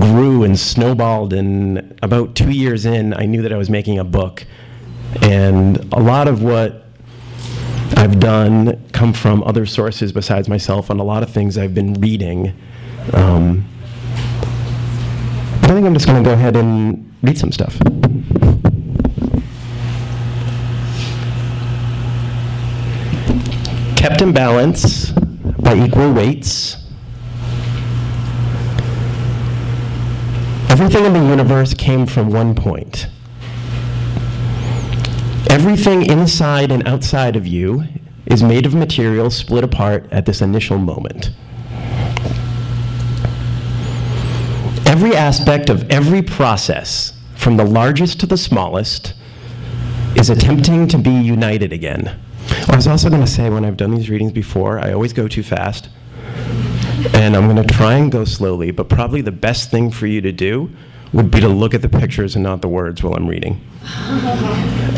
grew 0.00 0.42
and 0.42 0.58
snowballed 0.58 1.32
and 1.32 1.96
about 2.02 2.34
two 2.34 2.50
years 2.50 2.84
in 2.84 3.14
i 3.14 3.24
knew 3.24 3.40
that 3.40 3.52
i 3.52 3.56
was 3.56 3.70
making 3.70 3.98
a 3.98 4.04
book 4.04 4.44
and 5.22 5.76
a 5.92 6.00
lot 6.00 6.26
of 6.26 6.42
what 6.42 6.86
i've 7.96 8.18
done 8.18 8.84
come 8.92 9.12
from 9.12 9.44
other 9.44 9.64
sources 9.64 10.10
besides 10.10 10.48
myself 10.48 10.90
and 10.90 10.98
a 10.98 11.04
lot 11.04 11.22
of 11.22 11.30
things 11.30 11.56
i've 11.56 11.74
been 11.74 11.94
reading. 11.94 12.52
Um, 13.12 13.64
i 15.62 15.68
think 15.68 15.86
i'm 15.86 15.94
just 15.94 16.06
going 16.06 16.22
to 16.22 16.28
go 16.28 16.34
ahead 16.34 16.56
and 16.56 17.14
read 17.22 17.38
some 17.38 17.52
stuff 17.52 17.78
kept 24.08 24.22
in 24.22 24.32
balance 24.32 25.10
by 25.60 25.74
equal 25.84 26.10
weights 26.12 26.78
Everything 30.70 31.06
in 31.06 31.12
the 31.12 31.28
universe 31.28 31.74
came 31.74 32.06
from 32.06 32.30
one 32.30 32.54
point. 32.54 33.08
Everything 35.50 36.06
inside 36.06 36.70
and 36.70 36.86
outside 36.86 37.34
of 37.34 37.46
you 37.48 37.82
is 38.26 38.44
made 38.44 38.64
of 38.64 38.74
material 38.74 39.28
split 39.28 39.64
apart 39.64 40.06
at 40.12 40.24
this 40.24 40.40
initial 40.40 40.78
moment. 40.78 41.30
Every 44.86 45.16
aspect 45.16 45.68
of 45.68 45.90
every 45.90 46.22
process, 46.22 47.12
from 47.34 47.56
the 47.56 47.64
largest 47.64 48.20
to 48.20 48.26
the 48.26 48.36
smallest, 48.36 49.14
is 50.14 50.30
attempting 50.30 50.86
to 50.88 50.98
be 50.98 51.10
united 51.10 51.72
again. 51.72 52.20
I 52.50 52.76
was 52.76 52.86
also 52.86 53.08
going 53.08 53.20
to 53.20 53.26
say, 53.26 53.50
when 53.50 53.64
I've 53.64 53.76
done 53.76 53.94
these 53.94 54.10
readings 54.10 54.32
before, 54.32 54.78
I 54.78 54.92
always 54.92 55.12
go 55.12 55.28
too 55.28 55.42
fast. 55.42 55.88
And 57.14 57.36
I'm 57.36 57.48
going 57.48 57.64
to 57.64 57.74
try 57.74 57.94
and 57.94 58.10
go 58.10 58.24
slowly, 58.24 58.70
but 58.70 58.88
probably 58.88 59.20
the 59.20 59.32
best 59.32 59.70
thing 59.70 59.90
for 59.90 60.06
you 60.06 60.20
to 60.20 60.32
do 60.32 60.70
would 61.12 61.30
be 61.30 61.40
to 61.40 61.48
look 61.48 61.74
at 61.74 61.82
the 61.82 61.88
pictures 61.88 62.34
and 62.34 62.42
not 62.42 62.60
the 62.60 62.68
words 62.68 63.02
while 63.02 63.14
I'm 63.14 63.26
reading. 63.26 63.60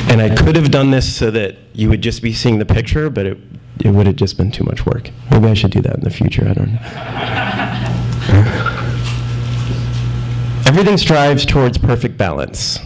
And 0.08 0.20
I 0.20 0.34
could 0.34 0.56
have 0.56 0.70
done 0.70 0.90
this 0.90 1.14
so 1.14 1.30
that 1.30 1.56
you 1.72 1.88
would 1.88 2.02
just 2.02 2.22
be 2.22 2.32
seeing 2.32 2.58
the 2.58 2.64
picture, 2.64 3.10
but 3.10 3.26
it, 3.26 3.38
it 3.84 3.90
would 3.90 4.06
have 4.06 4.16
just 4.16 4.36
been 4.36 4.50
too 4.50 4.64
much 4.64 4.86
work. 4.86 5.10
Maybe 5.30 5.46
I 5.48 5.54
should 5.54 5.70
do 5.70 5.80
that 5.82 5.94
in 5.96 6.00
the 6.00 6.10
future. 6.10 6.48
I 6.48 6.54
don't 6.54 6.72
know. 6.72 6.80
Everything 10.66 10.96
strives 10.98 11.44
towards 11.44 11.78
perfect 11.78 12.16
balance. 12.16 12.78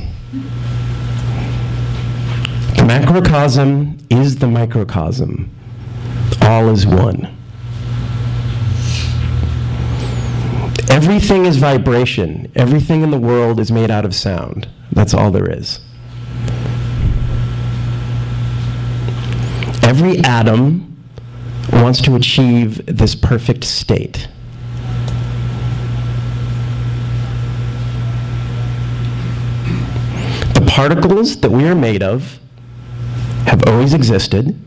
The 2.85 3.01
macrocosm 3.01 3.97
is 4.11 4.37
the 4.37 4.47
microcosm. 4.47 5.51
All 6.43 6.69
is 6.69 6.87
one. 6.87 7.35
Everything 10.91 11.47
is 11.47 11.57
vibration. 11.57 12.53
Everything 12.55 13.01
in 13.01 13.11
the 13.11 13.19
world 13.19 13.59
is 13.59 13.73
made 13.73 13.91
out 13.91 14.05
of 14.05 14.15
sound. 14.15 14.69
That's 14.93 15.15
all 15.15 15.31
there 15.31 15.51
is. 15.51 15.81
Every 19.83 20.19
atom 20.19 21.03
wants 21.73 22.03
to 22.03 22.17
achieve 22.17 22.85
this 22.85 23.15
perfect 23.15 23.65
state. 23.65 24.29
The 30.53 30.67
particles 30.69 31.41
that 31.41 31.51
we 31.51 31.65
are 31.65 31.75
made 31.75 32.03
of 32.03 32.41
have 33.55 33.69
always 33.69 33.95
existed. 33.95 34.61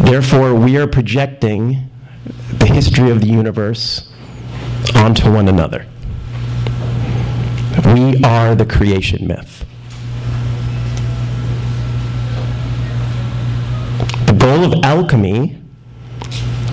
Therefore, 0.00 0.54
we 0.54 0.78
are 0.78 0.86
projecting 0.86 1.90
the 2.58 2.66
history 2.66 3.10
of 3.10 3.20
the 3.20 3.26
universe 3.26 4.10
onto 4.94 5.30
one 5.30 5.46
another. 5.46 5.86
We 7.84 8.22
are 8.22 8.54
the 8.54 8.64
creation 8.64 9.26
myth. 9.26 9.66
The 14.26 14.32
goal 14.32 14.64
of 14.64 14.84
alchemy 14.84 15.60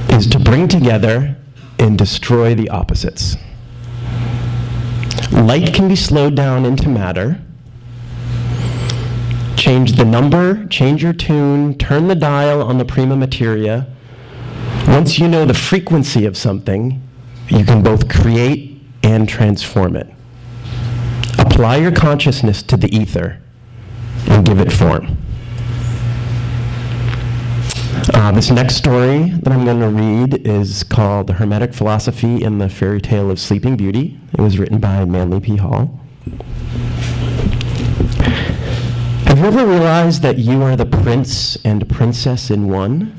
is 0.09 0.25
to 0.27 0.39
bring 0.39 0.69
together 0.69 1.35
and 1.79 1.97
destroy 1.97 2.55
the 2.55 2.69
opposites. 2.69 3.35
Light 5.33 5.73
can 5.73 5.87
be 5.87 5.95
slowed 5.95 6.35
down 6.35 6.63
into 6.63 6.87
matter. 6.87 7.41
Change 9.57 9.93
the 9.93 10.05
number, 10.05 10.67
change 10.67 11.01
your 11.01 11.13
tune, 11.13 11.77
turn 11.77 12.07
the 12.07 12.15
dial 12.15 12.61
on 12.61 12.77
the 12.77 12.85
prima 12.85 13.15
materia. 13.15 13.87
Once 14.87 15.17
you 15.17 15.27
know 15.27 15.43
the 15.43 15.53
frequency 15.53 16.25
of 16.25 16.37
something, 16.37 17.01
you 17.47 17.65
can 17.65 17.81
both 17.81 18.09
create 18.09 18.79
and 19.01 19.27
transform 19.27 19.95
it. 19.95 20.07
Apply 21.39 21.77
your 21.77 21.91
consciousness 21.91 22.61
to 22.63 22.77
the 22.77 22.95
ether 22.95 23.41
and 24.27 24.45
give 24.45 24.59
it 24.59 24.71
form. 24.71 25.17
Uh, 28.13 28.31
this 28.31 28.51
next 28.51 28.75
story 28.75 29.29
that 29.29 29.51
I'm 29.51 29.65
going 29.65 29.79
to 29.79 29.89
read 29.89 30.45
is 30.45 30.83
called 30.83 31.27
The 31.27 31.33
Hermetic 31.33 31.73
Philosophy 31.73 32.43
in 32.43 32.59
the 32.59 32.69
Fairy 32.69 33.01
Tale 33.01 33.31
of 33.31 33.39
Sleeping 33.39 33.75
Beauty. 33.75 34.19
Was 34.43 34.59
written 34.59 34.79
by 34.79 35.05
Manly 35.05 35.39
P. 35.39 35.55
Hall. 35.55 36.01
Have 39.25 39.39
you 39.39 39.45
ever 39.45 39.65
realized 39.65 40.21
that 40.21 40.38
you 40.38 40.62
are 40.63 40.75
the 40.75 40.85
prince 40.85 41.55
and 41.63 41.88
princess 41.88 42.51
in 42.51 42.67
one? 42.67 43.17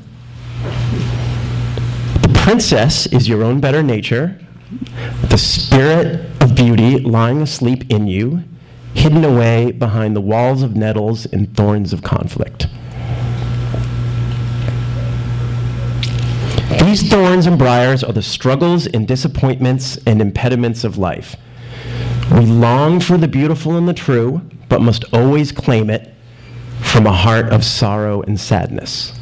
The 2.21 2.29
princess 2.35 3.07
is 3.07 3.27
your 3.27 3.43
own 3.43 3.59
better 3.59 3.81
nature, 3.81 4.39
the 5.23 5.39
spirit 5.39 6.29
of 6.43 6.53
beauty 6.53 6.99
lying 6.99 7.41
asleep 7.41 7.85
in 7.89 8.05
you, 8.05 8.43
hidden 8.93 9.25
away 9.25 9.71
behind 9.71 10.15
the 10.15 10.21
walls 10.21 10.61
of 10.61 10.75
nettles 10.75 11.25
and 11.25 11.57
thorns 11.57 11.91
of 11.91 12.03
conflict. 12.03 12.67
These 16.79 17.09
thorns 17.09 17.45
and 17.45 17.57
briars 17.57 18.03
are 18.03 18.13
the 18.13 18.21
struggles 18.21 18.87
and 18.87 19.07
disappointments 19.07 19.97
and 20.05 20.21
impediments 20.21 20.83
of 20.83 20.97
life. 20.97 21.35
We 22.31 22.41
long 22.41 22.99
for 22.99 23.17
the 23.17 23.27
beautiful 23.27 23.75
and 23.77 23.87
the 23.87 23.93
true, 23.93 24.41
but 24.69 24.81
must 24.81 25.05
always 25.13 25.51
claim 25.51 25.89
it 25.89 26.13
from 26.81 27.07
a 27.07 27.11
heart 27.11 27.47
of 27.47 27.63
sorrow 27.63 28.21
and 28.21 28.39
sadness. 28.39 29.13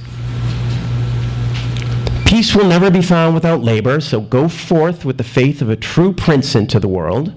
Peace 2.26 2.56
will 2.56 2.66
never 2.66 2.90
be 2.90 3.02
found 3.02 3.36
without 3.36 3.62
labor, 3.62 4.00
so 4.02 4.20
go 4.20 4.48
forth 4.48 5.06
with 5.06 5.18
the 5.18 5.24
faith 5.24 5.62
of 5.62 5.70
a 5.70 5.76
true 5.76 6.14
prince 6.14 6.56
into 6.56 6.80
the 6.80 6.88
world, 6.88 7.34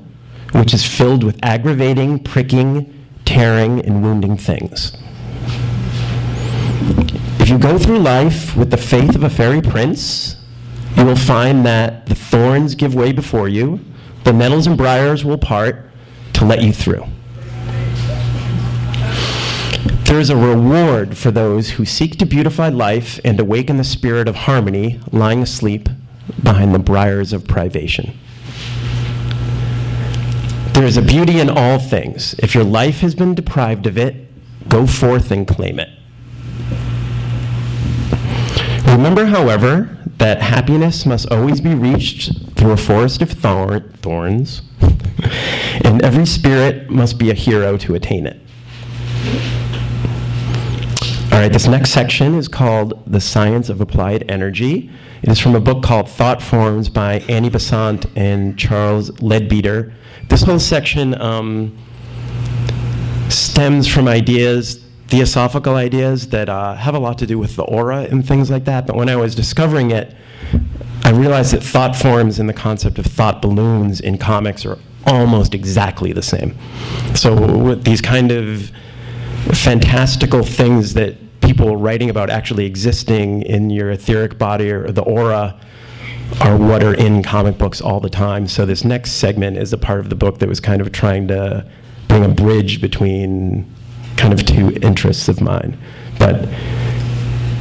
which 0.52 0.72
is 0.72 0.86
filled 0.86 1.22
with 1.24 1.38
aggravating, 1.42 2.18
pricking, 2.18 2.92
tearing, 3.24 3.80
and 3.80 4.02
wounding 4.02 4.36
things. 4.36 4.96
If 7.46 7.52
you 7.52 7.58
go 7.58 7.78
through 7.78 8.00
life 8.00 8.56
with 8.56 8.72
the 8.72 8.76
faith 8.76 9.14
of 9.14 9.22
a 9.22 9.30
fairy 9.30 9.62
prince, 9.62 10.34
you 10.96 11.04
will 11.04 11.14
find 11.14 11.64
that 11.64 12.06
the 12.06 12.14
thorns 12.16 12.74
give 12.74 12.92
way 12.92 13.12
before 13.12 13.48
you, 13.48 13.78
the 14.24 14.32
nettles 14.32 14.66
and 14.66 14.76
briars 14.76 15.24
will 15.24 15.38
part 15.38 15.88
to 16.32 16.44
let 16.44 16.60
you 16.60 16.72
through. 16.72 17.06
There 20.06 20.18
is 20.18 20.28
a 20.28 20.36
reward 20.36 21.16
for 21.16 21.30
those 21.30 21.70
who 21.70 21.84
seek 21.84 22.18
to 22.18 22.26
beautify 22.26 22.68
life 22.68 23.20
and 23.24 23.38
awaken 23.38 23.76
the 23.76 23.84
spirit 23.84 24.26
of 24.26 24.34
harmony 24.34 24.98
lying 25.12 25.40
asleep 25.40 25.88
behind 26.42 26.74
the 26.74 26.80
briars 26.80 27.32
of 27.32 27.46
privation. 27.46 28.18
There 30.72 30.84
is 30.84 30.96
a 30.96 31.02
beauty 31.02 31.38
in 31.38 31.48
all 31.48 31.78
things. 31.78 32.34
If 32.40 32.56
your 32.56 32.64
life 32.64 33.02
has 33.02 33.14
been 33.14 33.36
deprived 33.36 33.86
of 33.86 33.96
it, 33.96 34.16
go 34.68 34.84
forth 34.84 35.30
and 35.30 35.46
claim 35.46 35.78
it. 35.78 35.90
Remember, 38.86 39.26
however, 39.26 39.98
that 40.18 40.40
happiness 40.40 41.04
must 41.04 41.30
always 41.30 41.60
be 41.60 41.74
reached 41.74 42.32
through 42.56 42.72
a 42.72 42.76
forest 42.76 43.20
of 43.22 43.30
thorn, 43.30 43.92
thorns, 43.98 44.62
and 45.84 46.02
every 46.02 46.26
spirit 46.26 46.88
must 46.88 47.18
be 47.18 47.30
a 47.30 47.34
hero 47.34 47.76
to 47.76 47.94
attain 47.94 48.26
it. 48.26 48.40
All 51.32 51.42
right, 51.42 51.52
this 51.52 51.66
next 51.66 51.90
section 51.90 52.34
is 52.34 52.48
called 52.48 53.02
The 53.06 53.20
Science 53.20 53.68
of 53.68 53.82
Applied 53.82 54.24
Energy. 54.30 54.90
It 55.22 55.28
is 55.28 55.38
from 55.38 55.54
a 55.54 55.60
book 55.60 55.82
called 55.82 56.08
Thought 56.08 56.40
Forms 56.40 56.88
by 56.88 57.18
Annie 57.28 57.50
Besant 57.50 58.06
and 58.16 58.58
Charles 58.58 59.10
Leadbeater. 59.20 59.92
This 60.28 60.42
whole 60.42 60.58
section 60.58 61.20
um, 61.20 61.76
stems 63.28 63.86
from 63.86 64.08
ideas, 64.08 64.85
theosophical 65.08 65.76
ideas 65.76 66.28
that 66.28 66.48
uh, 66.48 66.74
have 66.74 66.94
a 66.94 66.98
lot 66.98 67.18
to 67.18 67.26
do 67.26 67.38
with 67.38 67.56
the 67.56 67.62
aura 67.62 68.02
and 68.02 68.26
things 68.26 68.50
like 68.50 68.64
that. 68.64 68.86
But 68.86 68.96
when 68.96 69.08
I 69.08 69.16
was 69.16 69.34
discovering 69.34 69.90
it, 69.90 70.14
I 71.04 71.10
realized 71.10 71.52
that 71.52 71.62
thought 71.62 71.94
forms 71.94 72.38
and 72.38 72.48
the 72.48 72.54
concept 72.54 72.98
of 72.98 73.06
thought 73.06 73.40
balloons 73.40 74.00
in 74.00 74.18
comics 74.18 74.66
are 74.66 74.78
almost 75.06 75.54
exactly 75.54 76.12
the 76.12 76.22
same. 76.22 76.58
So 77.14 77.56
with 77.56 77.84
these 77.84 78.00
kind 78.00 78.32
of 78.32 78.70
fantastical 79.52 80.42
things 80.42 80.94
that 80.94 81.16
people 81.40 81.76
writing 81.76 82.10
about 82.10 82.28
actually 82.28 82.66
existing 82.66 83.42
in 83.42 83.70
your 83.70 83.92
etheric 83.92 84.36
body 84.36 84.70
or 84.72 84.90
the 84.90 85.02
aura 85.02 85.58
are 86.40 86.56
what 86.56 86.82
are 86.82 86.94
in 86.94 87.22
comic 87.22 87.56
books 87.56 87.80
all 87.80 88.00
the 88.00 88.10
time. 88.10 88.48
So 88.48 88.66
this 88.66 88.84
next 88.84 89.12
segment 89.12 89.56
is 89.56 89.72
a 89.72 89.78
part 89.78 90.00
of 90.00 90.10
the 90.10 90.16
book 90.16 90.40
that 90.40 90.48
was 90.48 90.58
kind 90.58 90.80
of 90.80 90.90
trying 90.90 91.28
to 91.28 91.64
bring 92.08 92.24
a 92.24 92.28
bridge 92.28 92.80
between 92.80 93.72
kind 94.16 94.32
of 94.32 94.44
two 94.44 94.70
interests 94.82 95.28
of 95.28 95.40
mine. 95.40 95.78
But 96.18 96.46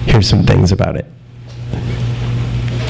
here's 0.05 0.27
some 0.29 0.43
things 0.43 0.71
about 0.71 0.95
it. 0.95 1.05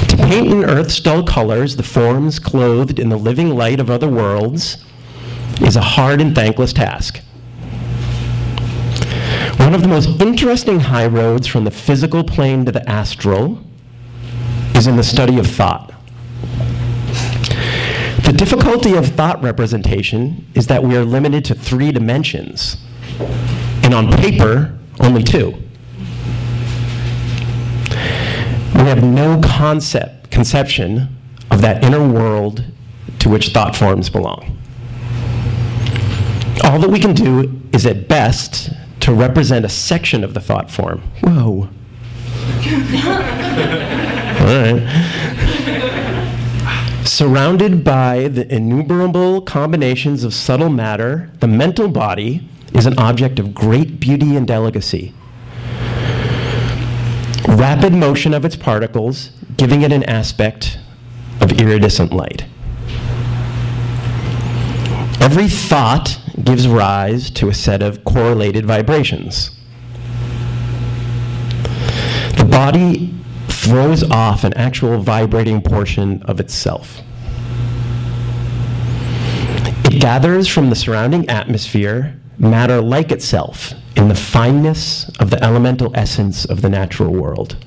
To 0.10 0.18
paint 0.18 0.48
in 0.48 0.66
earth's 0.66 1.00
dull 1.00 1.24
colors 1.24 1.76
the 1.76 1.84
forms 1.84 2.40
clothed 2.40 3.00
in 3.00 3.10
the 3.10 3.18
living 3.18 3.50
light 3.50 3.80
of 3.80 3.90
other 3.90 4.08
worlds 4.08 4.84
is 5.62 5.76
a 5.76 5.82
hard 5.82 6.22
and 6.22 6.36
thankless 6.36 6.74
task. 6.74 7.22
One 9.58 9.74
of 9.74 9.82
the 9.82 9.88
most 9.88 10.22
interesting 10.22 10.80
high 10.80 11.08
roads 11.08 11.48
from 11.48 11.64
the 11.64 11.72
physical 11.72 12.24
plane 12.24 12.66
to 12.66 12.72
the 12.72 12.88
astral 12.90 13.60
is 14.76 14.88
in 14.88 14.96
the 14.96 15.04
study 15.04 15.40
of 15.40 15.48
thought. 15.48 15.94
The 18.26 18.34
difficulty 18.36 18.96
of 18.96 19.08
thought 19.08 19.42
representation 19.42 20.46
is 20.54 20.68
that 20.68 20.84
we 20.84 20.96
are 20.96 21.06
limited 21.06 21.46
to 21.46 21.56
three 21.56 21.92
dimensions, 21.92 22.78
and 23.86 23.94
on 23.94 24.12
paper, 24.12 24.76
only 25.00 25.22
two. 25.22 25.54
We 28.74 28.82
have 28.82 29.04
no 29.04 29.40
concept, 29.42 30.32
conception 30.32 31.16
of 31.52 31.62
that 31.62 31.84
inner 31.84 32.06
world 32.06 32.64
to 33.20 33.30
which 33.30 33.50
thought 33.50 33.76
forms 33.76 34.10
belong. 34.10 34.58
All 36.64 36.80
that 36.80 36.90
we 36.90 37.00
can 37.00 37.14
do 37.14 37.62
is 37.74 37.86
at 37.86 38.08
best 38.08 38.72
to 39.02 39.14
represent 39.14 39.64
a 39.66 39.70
section 39.70 40.24
of 40.24 40.34
the 40.34 40.42
thought 40.42 40.72
form. 40.72 41.04
Whoa. 41.22 41.70
All 44.42 44.48
right. 44.48 44.82
Surrounded 47.06 47.84
by 47.84 48.30
the 48.30 48.52
innumerable 48.52 49.42
combinations 49.42 50.24
of 50.24 50.34
subtle 50.34 50.70
matter, 50.70 51.30
the 51.40 51.48
mental 51.48 51.88
body 51.88 52.50
is 52.74 52.86
an 52.86 52.98
object 52.98 53.40
of 53.40 53.54
great 53.54 54.00
beauty 54.00 54.36
and 54.36 54.48
delicacy. 54.48 55.14
Rapid 57.48 57.94
motion 57.94 58.34
of 58.34 58.44
its 58.44 58.56
particles, 58.56 59.30
giving 59.58 59.82
it 59.82 59.92
an 59.92 60.04
aspect 60.04 60.80
of 61.42 61.52
iridescent 61.54 62.12
light. 62.12 62.46
Every 65.22 65.48
thought 65.48 66.20
gives 66.44 66.68
rise 66.68 67.30
to 67.32 67.50
a 67.50 67.54
set 67.54 67.82
of 67.82 68.04
correlated 68.04 68.66
vibrations. 68.66 69.52
The 72.38 72.48
body 72.50 73.14
throws 73.48 74.04
off 74.04 74.44
an 74.44 74.54
actual 74.54 75.00
vibrating 75.00 75.62
portion 75.62 76.22
of 76.24 76.40
itself. 76.40 77.02
It 79.86 80.00
gathers 80.00 80.48
from 80.48 80.70
the 80.70 80.76
surrounding 80.76 81.28
atmosphere 81.30 82.15
matter 82.38 82.82
like 82.82 83.12
itself 83.12 83.74
in 83.96 84.08
the 84.08 84.16
fineness 84.16 85.10
of 85.20 85.30
the 85.30 85.44
elemental 85.44 85.92
essence 85.96 86.46
of 86.46 86.62
the 86.62 86.70
natural 86.70 87.12
world. 87.12 87.58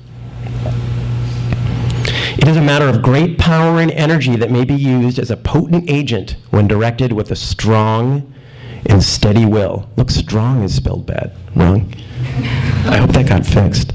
It 2.37 2.47
is 2.47 2.55
a 2.55 2.61
matter 2.61 2.87
of 2.87 3.01
great 3.01 3.37
power 3.37 3.79
and 3.79 3.91
energy 3.91 4.35
that 4.37 4.49
may 4.49 4.63
be 4.63 4.75
used 4.75 5.19
as 5.19 5.29
a 5.29 5.37
potent 5.37 5.89
agent 5.89 6.37
when 6.51 6.67
directed 6.67 7.11
with 7.11 7.31
a 7.31 7.35
strong 7.35 8.33
and 8.85 9.03
steady 9.03 9.45
will. 9.45 9.89
Look, 9.97 10.09
strong 10.09 10.63
is 10.63 10.73
spelled 10.73 11.05
bad. 11.05 11.35
Wrong. 11.55 11.93
I 12.85 12.97
hope 12.97 13.11
that 13.11 13.27
got 13.27 13.45
fixed. 13.45 13.93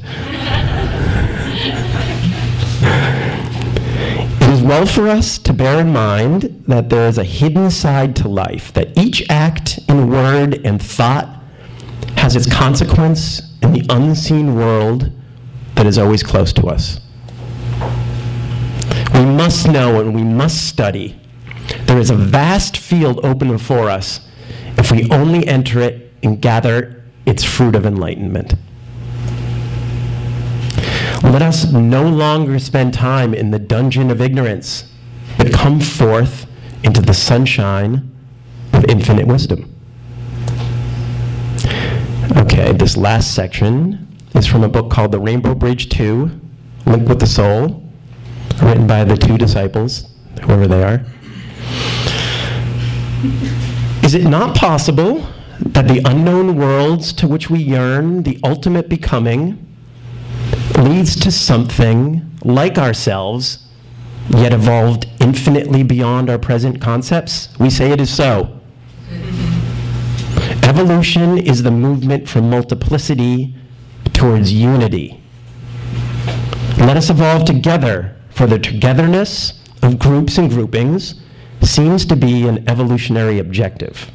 Well 4.64 4.86
for 4.86 5.08
us 5.08 5.36
to 5.36 5.52
bear 5.52 5.78
in 5.78 5.92
mind 5.92 6.64
that 6.66 6.88
there 6.88 7.06
is 7.06 7.18
a 7.18 7.24
hidden 7.24 7.70
side 7.70 8.16
to 8.16 8.28
life, 8.28 8.72
that 8.72 8.96
each 8.98 9.22
act 9.28 9.78
in 9.88 10.08
word 10.08 10.54
and 10.64 10.82
thought 10.82 11.28
has 12.16 12.34
its 12.34 12.50
consequence 12.50 13.42
in 13.62 13.74
the 13.74 13.84
unseen 13.90 14.54
world 14.54 15.12
that 15.74 15.86
is 15.86 15.98
always 15.98 16.22
close 16.22 16.50
to 16.54 16.66
us. 16.66 16.98
We 19.12 19.24
must 19.26 19.68
know 19.68 20.00
and 20.00 20.14
we 20.14 20.24
must 20.24 20.66
study. 20.66 21.20
There 21.82 21.98
is 21.98 22.08
a 22.08 22.16
vast 22.16 22.78
field 22.78 23.20
open 23.22 23.48
before 23.48 23.90
us 23.90 24.26
if 24.78 24.90
we 24.90 25.10
only 25.10 25.46
enter 25.46 25.80
it 25.80 26.12
and 26.22 26.40
gather 26.40 27.04
its 27.26 27.44
fruit 27.44 27.74
of 27.76 27.84
enlightenment. 27.84 28.54
Let 31.22 31.42
us 31.42 31.72
no 31.72 32.08
longer 32.08 32.58
spend 32.58 32.94
time 32.94 33.34
in 33.34 33.50
the 33.50 33.58
dungeon 33.58 34.10
of 34.10 34.20
ignorance, 34.20 34.90
but 35.38 35.52
come 35.52 35.80
forth 35.80 36.46
into 36.82 37.00
the 37.00 37.14
sunshine 37.14 38.10
of 38.72 38.84
infinite 38.84 39.26
wisdom. 39.26 39.70
Okay, 42.36 42.72
this 42.72 42.96
last 42.96 43.34
section 43.34 44.08
is 44.34 44.46
from 44.46 44.64
a 44.64 44.68
book 44.68 44.90
called 44.90 45.12
The 45.12 45.20
Rainbow 45.20 45.54
Bridge 45.54 45.88
2 45.88 46.40
Link 46.86 47.08
with 47.08 47.20
the 47.20 47.26
Soul, 47.26 47.82
written 48.62 48.86
by 48.86 49.04
the 49.04 49.16
two 49.16 49.38
disciples, 49.38 50.08
whoever 50.42 50.66
they 50.66 50.82
are. 50.82 51.04
Is 54.04 54.14
it 54.14 54.24
not 54.24 54.54
possible 54.54 55.26
that 55.60 55.88
the 55.88 56.02
unknown 56.04 56.56
worlds 56.56 57.12
to 57.14 57.26
which 57.26 57.48
we 57.48 57.60
yearn, 57.60 58.22
the 58.22 58.38
ultimate 58.44 58.88
becoming, 58.88 59.64
leads 60.76 61.16
to 61.16 61.30
something 61.30 62.30
like 62.44 62.78
ourselves, 62.78 63.58
yet 64.28 64.52
evolved 64.52 65.06
infinitely 65.20 65.82
beyond 65.82 66.30
our 66.30 66.38
present 66.38 66.80
concepts? 66.80 67.48
We 67.58 67.70
say 67.70 67.90
it 67.90 68.00
is 68.00 68.10
so. 68.10 68.60
Evolution 70.62 71.38
is 71.38 71.62
the 71.62 71.70
movement 71.70 72.28
from 72.28 72.50
multiplicity 72.50 73.54
towards 74.12 74.52
unity. 74.52 75.22
Let 76.78 76.96
us 76.96 77.10
evolve 77.10 77.44
together, 77.44 78.16
for 78.30 78.46
the 78.46 78.58
togetherness 78.58 79.60
of 79.82 79.98
groups 79.98 80.38
and 80.38 80.50
groupings 80.50 81.14
seems 81.60 82.04
to 82.06 82.16
be 82.16 82.48
an 82.48 82.68
evolutionary 82.68 83.38
objective. 83.38 84.10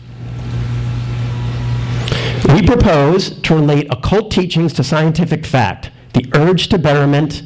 We 2.53 2.65
propose 2.65 3.39
to 3.41 3.55
relate 3.55 3.87
occult 3.91 4.31
teachings 4.31 4.73
to 4.73 4.83
scientific 4.83 5.45
fact. 5.45 5.91
The 6.13 6.29
urge 6.33 6.67
to 6.69 6.77
betterment 6.77 7.43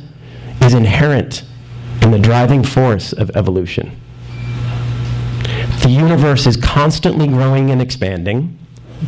is 0.62 0.74
inherent 0.74 1.44
in 2.02 2.12
the 2.12 2.20
driving 2.20 2.64
force 2.64 3.14
of 3.14 3.30
evolution. 3.36 4.00
The 5.82 5.90
universe 5.90 6.48
is 6.48 6.56
constantly 6.58 7.28
growing 7.28 7.70
and 7.70 7.82
expanding, 7.82 8.58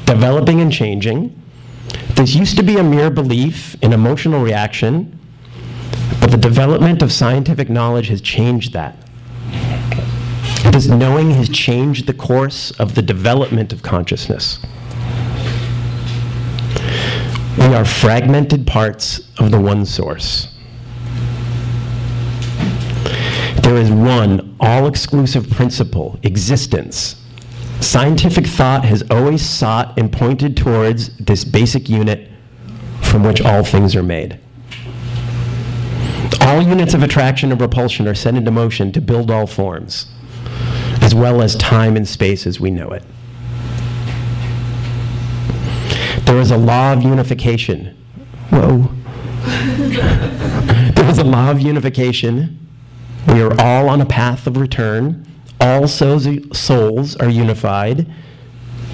developing 0.05 0.59
and 0.59 0.71
changing. 0.71 1.41
This 2.15 2.35
used 2.35 2.57
to 2.57 2.63
be 2.63 2.77
a 2.77 2.83
mere 2.83 3.09
belief 3.09 3.75
in 3.81 3.93
emotional 3.93 4.41
reaction, 4.41 5.17
but 6.19 6.31
the 6.31 6.37
development 6.37 7.01
of 7.01 7.11
scientific 7.11 7.69
knowledge 7.69 8.07
has 8.09 8.21
changed 8.21 8.73
that. 8.73 8.97
This 10.71 10.87
knowing 10.87 11.31
has 11.31 11.47
changed 11.47 12.07
the 12.07 12.13
course 12.13 12.71
of 12.71 12.95
the 12.95 13.01
development 13.01 13.71
of 13.71 13.81
consciousness. 13.81 14.59
We 17.57 17.73
are 17.73 17.85
fragmented 17.85 18.67
parts 18.67 19.29
of 19.39 19.51
the 19.51 19.59
one 19.59 19.85
source. 19.85 20.49
There 23.61 23.77
is 23.77 23.89
one 23.89 24.55
all 24.59 24.87
exclusive 24.87 25.49
principle, 25.49 26.19
existence. 26.23 27.15
Scientific 27.79 28.45
thought 28.45 28.85
has 28.85 29.03
always 29.09 29.41
sought 29.41 29.97
and 29.97 30.11
pointed 30.11 30.55
towards 30.55 31.15
this 31.17 31.43
basic 31.43 31.89
unit 31.89 32.29
from 33.01 33.23
which 33.23 33.41
all 33.41 33.63
things 33.63 33.95
are 33.95 34.03
made. 34.03 34.39
All 36.41 36.61
units 36.61 36.93
of 36.93 37.01
attraction 37.03 37.51
and 37.51 37.59
repulsion 37.59 38.07
are 38.07 38.15
set 38.15 38.35
into 38.35 38.51
motion 38.51 38.91
to 38.91 39.01
build 39.01 39.31
all 39.31 39.47
forms, 39.47 40.07
as 41.01 41.15
well 41.15 41.41
as 41.41 41.55
time 41.55 41.95
and 41.95 42.07
space 42.07 42.45
as 42.45 42.59
we 42.59 42.69
know 42.69 42.89
it. 42.89 43.03
There 46.25 46.39
is 46.39 46.51
a 46.51 46.57
law 46.57 46.93
of 46.93 47.03
unification. 47.03 47.95
Whoa. 48.49 48.89
there 49.45 51.09
is 51.09 51.19
a 51.19 51.23
law 51.23 51.51
of 51.51 51.61
unification. 51.61 52.59
We 53.27 53.41
are 53.41 53.59
all 53.61 53.89
on 53.89 54.01
a 54.01 54.05
path 54.05 54.47
of 54.47 54.57
return. 54.57 55.25
All 55.61 55.87
souls, 55.87 56.25
are 57.15 57.29
unified 57.29 58.07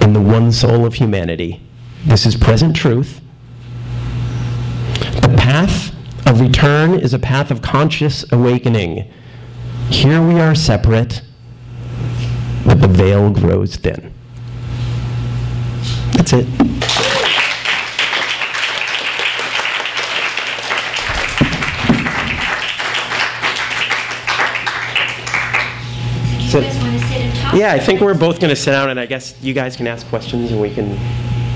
in 0.00 0.12
the 0.12 0.20
one 0.20 0.52
soul 0.52 0.84
of 0.84 0.94
humanity. 0.94 1.60
This 2.04 2.26
is 2.26 2.36
present 2.36 2.76
truth. 2.76 3.20
The 5.22 5.34
path 5.38 5.94
of 6.26 6.40
return 6.40 6.94
is 6.94 7.14
a 7.14 7.18
path 7.18 7.50
of 7.50 7.62
conscious 7.62 8.30
awakening. 8.30 9.10
Here 9.90 10.20
we 10.26 10.40
are 10.40 10.54
separate, 10.54 11.22
but 12.66 12.80
the 12.80 12.88
veil 12.88 13.30
grows 13.30 13.76
thin. 13.76 14.12
That's 16.12 16.32
it. 16.32 16.81
Sit. 26.52 26.64
Yeah, 27.54 27.72
I 27.72 27.78
think 27.78 28.02
we're 28.02 28.12
both 28.12 28.38
going 28.38 28.50
to 28.50 28.56
sit 28.56 28.72
down, 28.72 28.90
and 28.90 29.00
I 29.00 29.06
guess 29.06 29.34
you 29.40 29.54
guys 29.54 29.74
can 29.74 29.86
ask 29.86 30.06
questions, 30.08 30.52
and 30.52 30.60
we 30.60 30.68
can 30.74 30.88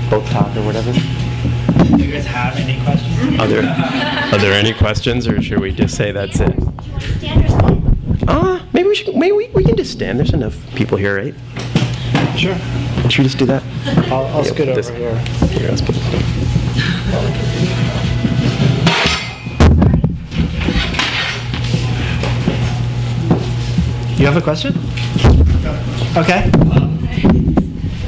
both 0.09 0.27
talk 0.31 0.47
or 0.57 0.63
whatever. 0.65 0.91
Do 0.91 2.03
you 2.03 2.11
guys 2.11 2.25
have 2.25 2.55
any 2.57 2.83
questions? 2.83 3.39
Are 3.39 3.45
there, 3.45 3.61
are 4.33 4.39
there 4.39 4.53
any 4.53 4.73
questions, 4.73 5.27
or 5.27 5.39
should 5.39 5.59
we 5.59 5.71
just 5.71 5.95
say 5.95 6.11
that's 6.11 6.39
it? 6.39 6.55
Uh, 8.27 8.59
maybe 8.73 8.89
we 8.89 8.95
should. 8.95 9.15
Maybe 9.15 9.33
we, 9.33 9.47
we 9.49 9.63
can 9.63 9.77
just 9.77 9.91
stand. 9.91 10.17
There's 10.17 10.33
enough 10.33 10.57
people 10.73 10.97
here, 10.97 11.15
right? 11.15 11.35
Sure. 12.35 12.55
Should 13.07 13.19
we 13.19 13.23
just 13.25 13.37
do 13.37 13.45
that? 13.45 13.61
I'll, 14.11 14.25
I'll 14.25 14.37
Yeah, 14.43 14.51
scoot 14.51 14.57
put 14.57 14.69
over 14.69 14.81
this- 14.81 14.89
here. 14.89 15.15
Here, 15.59 15.69
let's 15.69 15.81
put 15.83 15.93
this. 15.93 17.37
You 24.17 24.25
have 24.25 24.35
a 24.35 24.41
question? 24.41 24.73
Okay. 26.17 26.49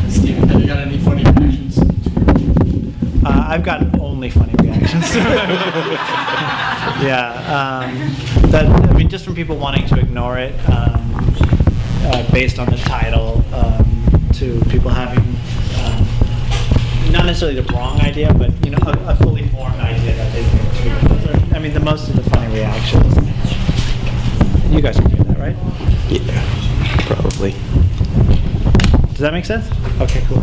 Steven, 0.10 0.48
have 0.50 0.62
you 0.62 0.68
got 0.68 0.80
any 0.80 0.98
funny 0.98 1.24
reactions? 1.24 1.78
Uh, 3.24 3.46
I've 3.48 3.64
got 3.64 4.00
only 4.00 4.30
funny 4.30 4.54
reactions. 4.62 5.16
yeah. 7.04 7.34
Um, 7.48 8.52
that, 8.52 8.66
I 8.66 8.94
mean, 8.94 9.10
just 9.10 9.26
from 9.26 9.36
people 9.36 9.58
wanting 9.58 9.88
to 9.88 10.00
ignore 10.00 10.38
it 10.38 10.54
um, 10.70 11.34
uh, 12.06 12.32
based 12.32 12.60
on 12.60 12.70
the 12.70 12.78
title 12.78 13.44
um, 13.54 14.30
to 14.34 14.60
people 14.70 14.90
having 14.90 15.20
um, 15.84 17.12
not 17.12 17.26
necessarily 17.26 17.60
the 17.62 17.74
wrong 17.74 18.00
idea, 18.02 18.34
but 18.34 18.52
you 18.66 18.72
know, 18.72 18.80
a, 18.88 19.12
a 19.12 19.16
fully 19.18 19.48
formed 19.50 19.76
idea 19.76 20.16
that 20.16 20.34
they 20.34 20.44
think. 20.44 21.52
Are, 21.52 21.56
I 21.56 21.60
mean, 21.60 21.74
the 21.74 21.80
most 21.80 22.10
of 22.10 22.16
the 22.16 22.24
funny 22.30 22.54
reactions. 22.54 23.16
You 24.74 24.82
guys 24.82 25.00
can 25.00 25.10
hear 25.10 25.24
that, 25.24 25.38
right? 25.38 25.56
Yeah, 26.10 26.69
probably. 27.06 27.52
Does 29.12 29.20
that 29.20 29.34
make 29.34 29.46
sense? 29.46 29.66
Okay, 30.02 30.24
cool. 30.28 30.42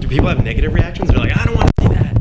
Do 0.00 0.08
people 0.08 0.28
have 0.28 0.42
negative 0.44 0.74
reactions? 0.74 1.08
They're 1.10 1.18
like, 1.18 1.36
I 1.36 1.44
don't 1.44 1.56
want 1.56 1.70
to 1.76 1.82
see 1.82 1.88
that. 1.94 2.16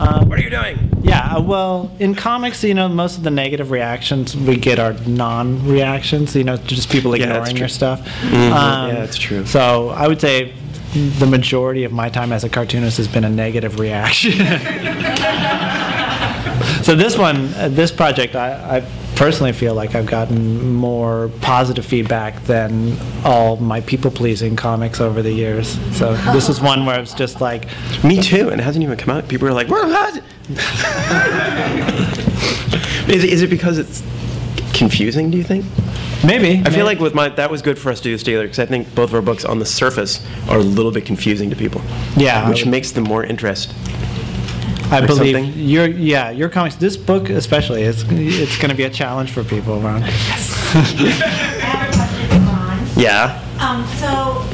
Um, 0.00 0.28
What 0.28 0.38
are 0.38 0.42
you 0.42 0.50
doing? 0.50 0.78
Yeah, 1.02 1.36
uh, 1.36 1.40
well, 1.42 1.90
in 1.98 2.14
comics, 2.14 2.62
you 2.64 2.74
know, 2.74 2.88
most 2.88 3.16
of 3.18 3.24
the 3.24 3.30
negative 3.30 3.70
reactions 3.70 4.36
we 4.36 4.56
get 4.56 4.78
are 4.78 4.92
non-reactions. 5.06 6.34
You 6.36 6.44
know, 6.44 6.56
just 6.56 6.90
people 6.90 7.16
Yeah, 7.16 7.26
that's 7.26 7.50
ignoring 7.50 7.56
true. 7.56 7.60
your 7.60 7.68
stuff. 7.68 8.00
Mhm, 8.22 8.50
yeah, 8.50 8.94
that's 8.94 9.16
true. 9.16 9.44
So 9.46 9.90
I 9.90 10.06
would 10.08 10.20
say 10.20 10.52
the 10.94 11.26
majority 11.26 11.84
of 11.84 11.92
my 11.92 12.08
time 12.08 12.32
as 12.32 12.44
a 12.44 12.48
cartoonist 12.48 12.96
has 12.96 13.08
been 13.08 13.24
a 13.24 13.30
negative 13.30 13.78
reaction. 13.78 14.32
so 16.82 16.94
this 16.94 17.18
one, 17.18 17.52
uh, 17.54 17.68
this 17.70 17.90
project, 17.90 18.34
I, 18.34 18.78
I 18.78 18.80
personally 19.18 19.52
feel 19.52 19.74
like 19.74 19.96
I've 19.96 20.06
gotten 20.06 20.74
more 20.74 21.28
positive 21.40 21.84
feedback 21.84 22.40
than 22.44 22.96
all 23.24 23.56
my 23.56 23.80
people-pleasing 23.80 24.54
comics 24.54 25.00
over 25.00 25.22
the 25.22 25.32
years. 25.32 25.76
So 25.96 26.14
this 26.32 26.48
is 26.48 26.60
one 26.60 26.86
where 26.86 27.00
it's 27.00 27.14
just 27.14 27.40
like, 27.40 27.66
Me 28.04 28.22
too, 28.22 28.48
and 28.48 28.60
it 28.60 28.64
hasn't 28.64 28.84
even 28.84 28.96
come 28.96 29.16
out. 29.16 29.26
People 29.28 29.48
are 29.48 29.52
like, 29.52 29.66
"We're 29.66 29.88
not." 29.88 30.14
is, 33.08 33.24
it, 33.24 33.30
is 33.30 33.42
it 33.42 33.50
because 33.50 33.76
it's 33.76 34.04
confusing? 34.72 35.32
Do 35.32 35.36
you 35.36 35.44
think? 35.44 35.64
maybe. 36.24 36.62
I 36.64 36.70
feel 36.70 36.84
like 36.84 37.00
with 37.00 37.14
my 37.14 37.28
that 37.28 37.50
was 37.50 37.62
good 37.62 37.78
for 37.78 37.90
us 37.90 38.00
to 38.00 38.04
do 38.04 38.14
Steeler 38.16 38.42
because 38.42 38.60
I 38.60 38.66
think 38.66 38.94
both 38.94 39.10
of 39.10 39.14
our 39.14 39.22
books 39.22 39.44
on 39.44 39.58
the 39.58 39.66
surface 39.66 40.24
are 40.48 40.58
a 40.58 40.62
little 40.62 40.92
bit 40.92 41.04
confusing 41.04 41.50
to 41.50 41.56
people. 41.56 41.82
Yeah, 42.16 42.48
which 42.48 42.66
makes 42.66 42.92
them 42.92 43.04
more 43.04 43.24
interest. 43.24 43.74
I 44.90 45.02
or 45.02 45.06
believe 45.06 45.36
something? 45.36 45.52
your 45.58 45.86
yeah 45.86 46.30
your 46.30 46.48
comics. 46.48 46.76
This 46.76 46.96
book 46.96 47.28
especially, 47.30 47.82
is 47.82 48.02
it's 48.10 48.56
going 48.56 48.70
to 48.70 48.76
be 48.76 48.84
a 48.84 48.90
challenge 48.90 49.30
for 49.30 49.44
people, 49.44 49.80
Ron. 49.80 50.02
I 50.02 50.06
have 50.10 51.88
a 51.90 51.96
question 51.96 52.28
for 52.28 52.38
Ron. 52.46 52.86
Yeah. 52.96 53.44
Um, 53.60 53.84
so 53.98 54.44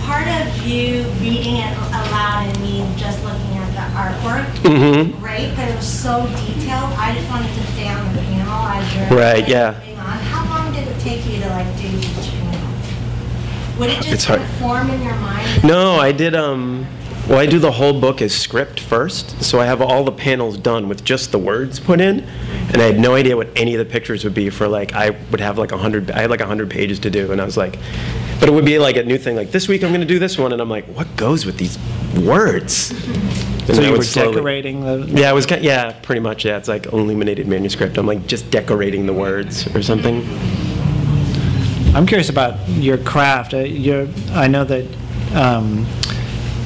part 0.00 0.26
of 0.28 0.66
you 0.66 1.02
reading 1.20 1.56
it 1.56 1.76
aloud 1.92 2.46
and 2.48 2.60
me 2.62 2.86
just 2.96 3.22
looking 3.24 3.56
at 3.58 3.70
the 3.74 3.84
artwork, 3.96 4.46
Mm-hmm. 4.62 5.18
great, 5.20 5.54
but 5.56 5.68
it 5.68 5.76
was 5.76 5.86
so 5.86 6.22
detailed. 6.46 6.92
I 6.96 7.14
just 7.14 7.28
wanted 7.28 7.52
to 7.54 7.62
stay 7.72 7.88
on 7.88 8.14
the 8.14 8.22
panel 8.22 8.52
as 8.52 8.94
you're 8.94 9.18
Right, 9.18 9.40
like, 9.42 9.48
yeah. 9.48 9.72
putting 9.80 9.98
on. 9.98 10.18
How 10.18 10.44
long 10.48 10.72
did 10.72 10.86
it 10.88 10.98
take 11.00 11.26
you 11.26 11.40
to 11.42 11.48
like 11.50 11.66
do 11.76 11.88
each 11.88 12.30
panel? 12.30 12.60
Would 13.78 13.90
it 13.90 14.06
It's 14.12 14.24
hard. 14.24 14.40
kind 14.40 14.52
form 14.60 14.90
in 14.90 15.02
your 15.02 15.14
mind? 15.16 15.64
No, 15.64 15.94
I 15.96 16.12
did. 16.12 16.34
Um, 16.34 16.86
well, 17.28 17.38
I 17.38 17.46
do 17.46 17.58
the 17.58 17.70
whole 17.70 17.98
book 18.00 18.20
as 18.20 18.34
script 18.34 18.80
first, 18.80 19.42
so 19.44 19.60
I 19.60 19.66
have 19.66 19.80
all 19.80 20.02
the 20.04 20.12
panels 20.12 20.56
done 20.58 20.88
with 20.88 21.04
just 21.04 21.30
the 21.32 21.38
words 21.38 21.78
put 21.78 22.00
in, 22.00 22.20
and 22.20 22.78
I 22.78 22.84
had 22.86 22.98
no 22.98 23.14
idea 23.14 23.36
what 23.36 23.48
any 23.56 23.74
of 23.74 23.78
the 23.78 23.90
pictures 23.90 24.24
would 24.24 24.34
be 24.34 24.50
for. 24.50 24.66
Like, 24.66 24.92
I 24.92 25.10
would 25.30 25.40
have 25.40 25.56
like 25.56 25.70
a 25.72 25.78
hundred. 25.78 26.10
I 26.10 26.22
had 26.22 26.30
like 26.30 26.40
a 26.40 26.46
hundred 26.46 26.68
pages 26.70 26.98
to 27.00 27.10
do, 27.10 27.30
and 27.32 27.40
I 27.40 27.44
was 27.44 27.56
like, 27.56 27.78
but 28.40 28.48
it 28.48 28.52
would 28.52 28.64
be 28.64 28.78
like 28.78 28.96
a 28.96 29.04
new 29.04 29.18
thing. 29.18 29.36
Like 29.36 29.52
this 29.52 29.68
week, 29.68 29.84
I'm 29.84 29.90
going 29.90 30.00
to 30.00 30.06
do 30.06 30.18
this 30.18 30.36
one, 30.36 30.52
and 30.52 30.60
I'm 30.60 30.68
like, 30.68 30.84
what 30.86 31.16
goes 31.16 31.46
with 31.46 31.58
these 31.58 31.78
words? 32.24 32.90
And 32.90 33.76
So 33.76 33.82
you 33.82 33.92
were 33.92 34.02
slowly- 34.02 34.34
decorating 34.34 34.80
the. 34.80 35.06
Yeah, 35.08 35.30
it 35.30 35.34
was. 35.34 35.48
Yeah, 35.48 35.92
pretty 36.02 36.20
much. 36.20 36.44
Yeah, 36.44 36.56
it's 36.56 36.68
like 36.68 36.86
illuminated 36.86 37.46
manuscript. 37.46 37.98
I'm 37.98 38.06
like 38.06 38.26
just 38.26 38.50
decorating 38.50 39.06
the 39.06 39.12
words 39.12 39.72
or 39.76 39.82
something. 39.82 40.26
I'm 41.94 42.06
curious 42.06 42.30
about 42.30 42.68
your 42.68 42.98
craft. 42.98 43.54
Uh, 43.54 43.58
your, 43.58 44.08
I 44.32 44.48
know 44.48 44.64
that, 44.64 44.86
um, 45.34 45.86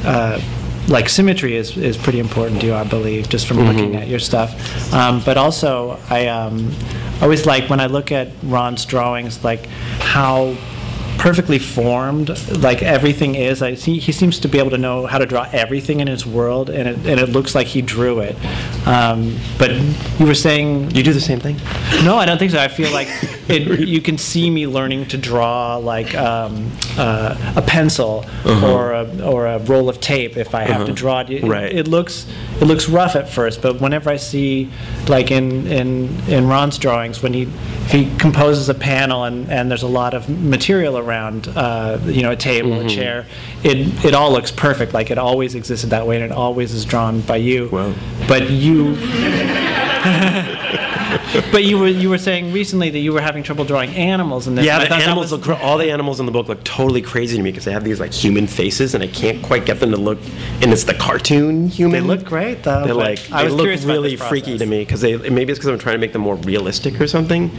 uh, 0.06 0.40
like 0.88 1.08
symmetry 1.08 1.56
is, 1.56 1.76
is 1.76 1.96
pretty 1.96 2.20
important 2.20 2.60
to 2.60 2.66
you, 2.68 2.74
I 2.74 2.84
believe, 2.84 3.28
just 3.28 3.46
from 3.46 3.58
looking 3.58 3.96
at 3.96 4.06
your 4.08 4.20
stuff. 4.20 4.92
Um, 4.94 5.20
but 5.24 5.36
also, 5.36 5.98
I 6.08 6.28
um, 6.28 6.72
always 7.20 7.44
like 7.44 7.68
when 7.68 7.80
I 7.80 7.86
look 7.86 8.12
at 8.12 8.28
Ron's 8.44 8.84
drawings, 8.84 9.42
like 9.42 9.66
how 9.98 10.56
perfectly 11.18 11.58
formed 11.58 12.28
like 12.58 12.82
everything 12.82 13.34
is. 13.34 13.62
I 13.62 13.74
see 13.74 13.98
he 13.98 14.12
seems 14.12 14.38
to 14.40 14.48
be 14.48 14.58
able 14.58 14.70
to 14.70 14.78
know 14.78 15.06
how 15.06 15.18
to 15.18 15.26
draw 15.26 15.48
everything 15.52 16.00
in 16.00 16.06
his 16.06 16.24
world, 16.26 16.70
and 16.70 16.88
it, 16.88 16.96
and 17.06 17.20
it 17.20 17.28
looks 17.30 17.54
like 17.54 17.66
he 17.66 17.82
drew 17.82 18.20
it. 18.20 18.36
Um, 18.86 19.36
but 19.58 19.70
you 20.20 20.26
were 20.26 20.34
saying 20.34 20.90
You 20.92 21.02
do 21.02 21.12
the 21.12 21.20
same 21.20 21.40
thing. 21.40 21.56
no, 22.04 22.16
I 22.16 22.24
don't 22.26 22.38
think 22.38 22.52
so. 22.52 22.58
I 22.60 22.68
feel 22.68 22.90
like 22.92 23.08
it, 23.48 23.80
you 23.88 24.00
can 24.00 24.18
see 24.18 24.50
me 24.50 24.66
learning 24.66 25.06
to 25.06 25.18
draw 25.18 25.76
like 25.76 26.14
um, 26.14 26.70
uh, 26.98 27.54
a 27.56 27.62
pencil 27.62 28.24
or 28.44 28.92
a, 28.92 29.22
or 29.22 29.46
a 29.46 29.58
roll 29.60 29.88
of 29.88 30.00
tape 30.00 30.36
if 30.36 30.54
I 30.54 30.62
have 30.62 30.86
to 30.86 30.92
draw 30.92 31.20
it. 31.20 31.30
It, 31.30 31.44
Right. 31.44 31.72
it 31.72 31.88
looks 31.88 32.26
it 32.60 32.64
looks 32.64 32.88
rough 32.88 33.16
at 33.16 33.28
first, 33.28 33.60
but 33.62 33.80
whenever 33.80 34.10
I 34.10 34.16
see 34.16 34.70
like 35.08 35.30
in 35.30 35.66
in 35.66 36.08
in 36.28 36.46
Ron's 36.48 36.78
drawings 36.78 37.22
when 37.22 37.32
he 37.34 37.44
he 37.88 38.10
composes 38.18 38.68
a 38.68 38.74
panel 38.74 39.24
and, 39.24 39.48
and 39.50 39.70
there's 39.70 39.82
a 39.84 39.88
lot 39.88 40.12
of 40.14 40.28
material 40.28 40.98
around, 40.98 41.05
uh, 41.06 41.98
you 42.04 42.22
know, 42.22 42.32
a 42.32 42.36
table, 42.36 42.80
a 42.80 42.88
chair, 42.88 43.26
it 43.62 44.04
it 44.04 44.14
all 44.14 44.32
looks 44.32 44.50
perfect. 44.50 44.92
Like 44.94 45.10
it 45.10 45.18
always 45.18 45.54
existed 45.54 45.90
that 45.90 46.06
way, 46.06 46.16
and 46.16 46.24
it 46.24 46.32
always 46.32 46.72
is 46.72 46.84
drawn 46.84 47.20
by 47.20 47.36
you. 47.36 47.68
Wow. 47.70 47.94
But 48.28 48.50
you. 48.50 48.96
But 51.52 51.64
you 51.64 51.78
were 51.78 51.88
you 51.88 52.10
were 52.10 52.18
saying 52.18 52.52
recently 52.52 52.90
that 52.90 52.98
you 52.98 53.12
were 53.12 53.20
having 53.20 53.42
trouble 53.42 53.64
drawing 53.64 53.90
animals 53.94 54.46
and 54.46 54.56
this. 54.56 54.64
Yeah, 54.66 54.78
the 54.84 54.94
animals 54.94 55.32
was- 55.32 55.46
look, 55.46 55.60
all 55.60 55.78
the 55.78 55.90
animals 55.90 56.20
in 56.20 56.26
the 56.26 56.32
book 56.32 56.48
look 56.48 56.62
totally 56.64 57.02
crazy 57.02 57.36
to 57.36 57.42
me 57.42 57.50
because 57.50 57.64
they 57.64 57.72
have 57.72 57.84
these 57.84 58.00
like 58.00 58.12
human 58.12 58.46
faces, 58.46 58.94
and 58.94 59.02
I 59.02 59.06
can't 59.06 59.42
quite 59.42 59.64
get 59.66 59.80
them 59.80 59.90
to 59.92 59.96
look. 59.96 60.18
And 60.62 60.72
it's 60.72 60.84
the 60.84 60.94
cartoon 60.94 61.68
human. 61.68 62.02
They 62.02 62.06
look 62.06 62.24
great 62.24 62.62
though. 62.62 62.84
They're 62.84 62.94
like 62.94 63.20
I 63.32 63.42
they 63.42 63.44
was 63.44 63.54
look 63.84 63.94
really 63.94 64.16
freaky 64.16 64.58
to 64.58 64.66
me 64.66 64.80
because 64.80 65.00
they 65.00 65.16
maybe 65.16 65.52
it's 65.52 65.58
because 65.58 65.68
I'm 65.70 65.78
trying 65.78 65.94
to 65.94 66.00
make 66.00 66.12
them 66.12 66.22
more 66.22 66.36
realistic 66.36 67.00
or 67.00 67.06
something. 67.06 67.50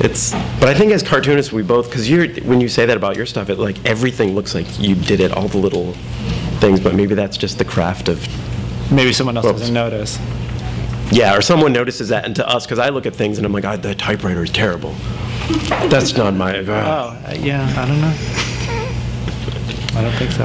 It's 0.00 0.32
but 0.60 0.68
I 0.68 0.74
think 0.74 0.92
as 0.92 1.02
cartoonists 1.02 1.52
we 1.52 1.62
both 1.62 1.88
because 1.88 2.08
you're 2.08 2.28
when 2.42 2.60
you 2.60 2.68
say 2.68 2.86
that 2.86 2.96
about 2.96 3.16
your 3.16 3.26
stuff 3.26 3.50
it 3.50 3.58
like 3.58 3.84
everything 3.84 4.34
looks 4.34 4.54
like 4.54 4.66
you 4.78 4.94
did 4.94 5.20
it 5.20 5.32
all 5.32 5.48
the 5.48 5.58
little 5.58 5.92
things 6.60 6.80
but 6.80 6.94
maybe 6.94 7.14
that's 7.14 7.36
just 7.36 7.58
the 7.58 7.64
craft 7.64 8.08
of 8.08 8.26
Maybe 8.92 9.12
someone 9.12 9.36
else 9.36 9.46
Whoops. 9.46 9.60
doesn't 9.60 9.74
notice. 9.74 10.18
yeah 11.10 11.34
or 11.36 11.40
someone 11.40 11.72
notices 11.72 12.08
that 12.10 12.24
and 12.24 12.36
to 12.36 12.48
us 12.48 12.66
because 12.66 12.78
I 12.78 12.90
look 12.90 13.06
at 13.06 13.14
things 13.16 13.38
and 13.38 13.46
I'm 13.46 13.52
like 13.52 13.64
oh, 13.64 13.76
the 13.76 13.94
typewriter 13.94 14.42
is 14.42 14.50
terrible. 14.50 14.94
That's 15.88 16.16
not 16.16 16.34
my. 16.34 16.58
Oh, 16.58 16.72
uh, 16.72 17.34
yeah, 17.38 17.66
I 17.76 17.86
don't 17.86 18.00
know. 18.00 18.14
I 19.98 20.02
don't 20.02 20.14
think 20.14 20.30
so. 20.32 20.44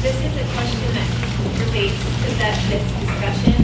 This 0.00 0.16
is 0.16 0.36
a 0.36 0.44
question 0.54 0.94
that 0.94 1.08
relates 1.66 1.98
to 1.98 2.30
that, 2.38 2.56
this 2.70 2.86
discussion 3.00 3.59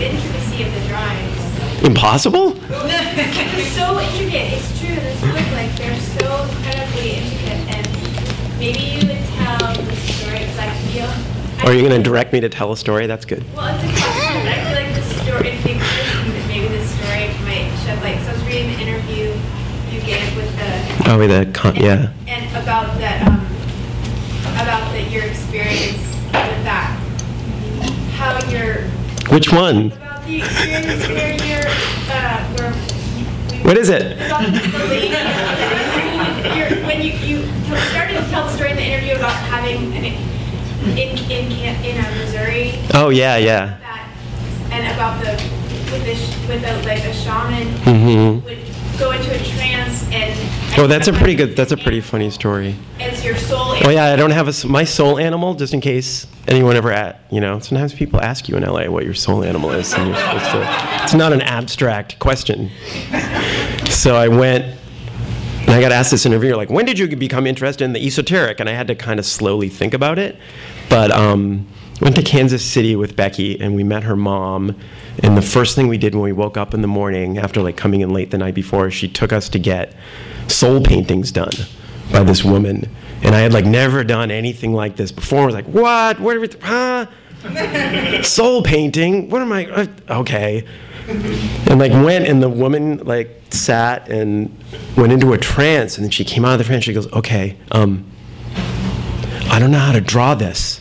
intricacy 0.00 0.62
of 0.64 0.72
the 0.74 0.80
drawings. 0.88 1.84
Impossible? 1.84 2.50
They're 2.68 3.64
so 3.76 3.98
intricate, 4.00 4.52
it's 4.54 4.80
true, 4.80 4.94
this 4.94 5.20
book, 5.20 5.34
like, 5.52 5.74
they're 5.76 5.98
so 5.98 6.44
incredibly 6.44 7.10
intricate, 7.18 7.60
and 7.74 7.84
maybe 8.58 8.80
you 8.80 9.06
would 9.08 9.24
tell 9.36 9.58
the 9.74 9.96
story, 9.96 10.38
because 10.38 10.58
I 10.58 10.70
feel. 10.90 11.08
I 11.58 11.64
Are 11.66 11.72
you 11.74 11.86
going 11.86 12.00
to 12.00 12.08
direct 12.08 12.32
me 12.32 12.40
to 12.40 12.48
tell 12.48 12.72
a 12.72 12.76
story? 12.76 13.06
That's 13.06 13.24
good. 13.24 13.44
Well, 13.54 13.74
it's 13.74 13.82
a 13.84 13.88
question, 13.88 14.46
I 14.46 14.54
feel 14.64 14.78
like 14.82 14.94
the 14.94 15.02
story, 15.24 15.48
it 15.50 15.62
to 15.62 15.74
that 15.74 16.44
maybe 16.48 16.68
the 16.68 16.84
story 16.86 17.28
might 17.44 17.70
shed 17.84 18.02
light, 18.02 18.20
so 18.24 18.30
I 18.30 18.32
was 18.34 18.42
reading 18.44 18.68
the 18.72 18.80
interview 18.80 19.34
you 19.92 20.00
gave 20.02 20.36
with 20.36 20.50
the 20.56 21.10
Oh, 21.10 21.18
the 21.18 21.50
con- 21.52 21.76
yeah. 21.76 22.12
And 22.26 22.46
about 22.56 22.96
that, 22.98 23.26
um, 23.26 23.40
about 24.62 24.90
the, 24.92 25.02
your 25.10 25.24
experience 25.24 25.98
with 26.32 26.62
that. 26.64 26.98
How 28.16 28.38
your, 28.48 28.84
Which 28.84 29.21
one? 29.21 29.21
about 29.21 29.21
the 29.21 29.21
experience 29.21 29.21
where 29.21 29.21
you're, 29.21 29.21
uh, 29.21 29.21
where. 29.40 29.62
one? 29.62 29.90
What 33.62 33.78
is 33.78 33.88
it? 33.88 34.16
About 34.26 34.42
the 34.44 34.86
lady, 34.88 35.08
you're- 36.58 36.82
when 36.84 37.00
you, 37.00 37.12
you 37.12 37.46
started 37.90 38.14
to 38.18 38.30
tell 38.30 38.44
the 38.46 38.50
story 38.52 38.70
in 38.70 38.76
the 38.76 38.82
interview 38.82 39.14
about 39.14 39.32
having 39.48 39.92
an, 39.94 40.04
in, 40.98 41.16
in, 41.30 41.52
in 41.84 42.04
uh, 42.04 42.10
Missouri, 42.18 42.74
Oh 42.94 43.10
yeah, 43.10 43.36
yeah. 43.36 43.78
that, 43.78 44.08
and 44.72 44.92
about 44.94 45.20
the, 45.22 45.30
with 45.92 46.04
the, 46.04 46.48
with 46.48 46.62
the, 46.62 46.86
like 46.88 47.04
a 47.04 47.14
shaman 47.14 47.68
Mhm. 47.84 48.42
would 48.44 48.58
go 49.02 49.10
into 49.10 49.34
a 49.34 49.44
trance 49.44 50.04
and. 50.12 50.78
Oh, 50.78 50.86
that's 50.86 51.08
a 51.08 51.12
pretty 51.12 51.34
good. 51.34 51.56
That's 51.56 51.72
a 51.72 51.76
pretty 51.76 52.00
funny 52.00 52.30
story. 52.30 52.76
As 53.00 53.24
your 53.24 53.36
soul. 53.36 53.74
Oh 53.84 53.90
yeah, 53.90 54.06
I 54.06 54.16
don't 54.16 54.30
have 54.30 54.46
a 54.46 54.50
s 54.50 54.64
my 54.64 54.84
soul 54.84 55.18
animal 55.18 55.54
just 55.54 55.74
in 55.74 55.80
case 55.80 56.26
anyone 56.46 56.76
ever 56.76 56.92
at 56.92 57.20
you 57.30 57.40
know. 57.40 57.58
Sometimes 57.58 57.92
people 57.92 58.20
ask 58.20 58.48
you 58.48 58.56
in 58.56 58.62
LA 58.62 58.84
what 58.88 59.04
your 59.04 59.14
soul 59.14 59.42
animal 59.42 59.70
is, 59.70 59.92
and 59.92 60.06
you're 60.08 60.16
supposed 60.16 60.50
to. 60.52 60.60
It's 61.02 61.14
not 61.14 61.32
an 61.32 61.42
abstract 61.42 62.18
question. 62.18 62.70
So 63.90 64.14
I 64.16 64.28
went. 64.28 64.78
And 65.62 65.70
I 65.70 65.80
got 65.80 65.92
asked 65.92 66.10
this 66.10 66.26
interview, 66.26 66.56
like, 66.56 66.70
when 66.70 66.84
did 66.86 66.98
you 66.98 67.06
become 67.16 67.46
interested 67.46 67.84
in 67.84 67.92
the 67.92 68.04
esoteric? 68.04 68.58
And 68.58 68.68
I 68.68 68.72
had 68.72 68.88
to 68.88 68.96
kind 68.96 69.20
of 69.20 69.24
slowly 69.24 69.68
think 69.68 69.94
about 69.94 70.18
it. 70.18 70.36
But 70.90 71.12
um, 71.12 71.68
went 72.02 72.16
to 72.16 72.22
Kansas 72.22 72.64
City 72.64 72.96
with 72.96 73.14
Becky, 73.14 73.58
and 73.60 73.74
we 73.76 73.84
met 73.84 74.02
her 74.02 74.16
mom. 74.16 74.76
And 75.22 75.36
the 75.36 75.42
first 75.42 75.76
thing 75.76 75.86
we 75.86 75.98
did 75.98 76.14
when 76.14 76.24
we 76.24 76.32
woke 76.32 76.56
up 76.56 76.74
in 76.74 76.82
the 76.82 76.88
morning, 76.88 77.38
after 77.38 77.62
like 77.62 77.76
coming 77.76 78.00
in 78.00 78.10
late 78.10 78.30
the 78.32 78.38
night 78.38 78.54
before, 78.54 78.90
she 78.90 79.08
took 79.08 79.32
us 79.32 79.48
to 79.50 79.58
get 79.58 79.94
soul 80.48 80.82
paintings 80.82 81.30
done 81.30 81.52
by 82.10 82.24
this 82.24 82.42
woman. 82.44 82.90
And 83.22 83.34
I 83.36 83.38
had 83.38 83.52
like 83.52 83.64
never 83.64 84.02
done 84.02 84.32
anything 84.32 84.72
like 84.72 84.96
this 84.96 85.12
before. 85.12 85.42
I 85.42 85.46
was 85.46 85.54
like, 85.54 85.66
what? 85.66 86.18
What? 86.18 86.36
Are 86.64 87.06
huh? 87.46 88.22
soul 88.22 88.62
painting? 88.62 89.30
What 89.30 89.40
am 89.42 89.52
I? 89.52 89.66
uh, 89.66 89.86
Okay. 90.10 90.64
And 91.08 91.78
like 91.80 91.92
went, 91.92 92.26
and 92.26 92.42
the 92.42 92.48
woman 92.48 92.98
like 92.98 93.42
sat 93.50 94.08
and 94.08 94.56
went 94.96 95.12
into 95.12 95.32
a 95.32 95.38
trance, 95.38 95.96
and 95.96 96.04
then 96.04 96.10
she 96.10 96.24
came 96.24 96.44
out 96.44 96.52
of 96.52 96.58
the 96.58 96.64
trance. 96.64 96.84
She 96.84 96.92
goes, 96.92 97.12
"Okay, 97.12 97.56
um, 97.72 98.04
I 99.50 99.58
don't 99.58 99.72
know 99.72 99.78
how 99.80 99.90
to 99.92 100.00
draw 100.00 100.34
this. 100.36 100.80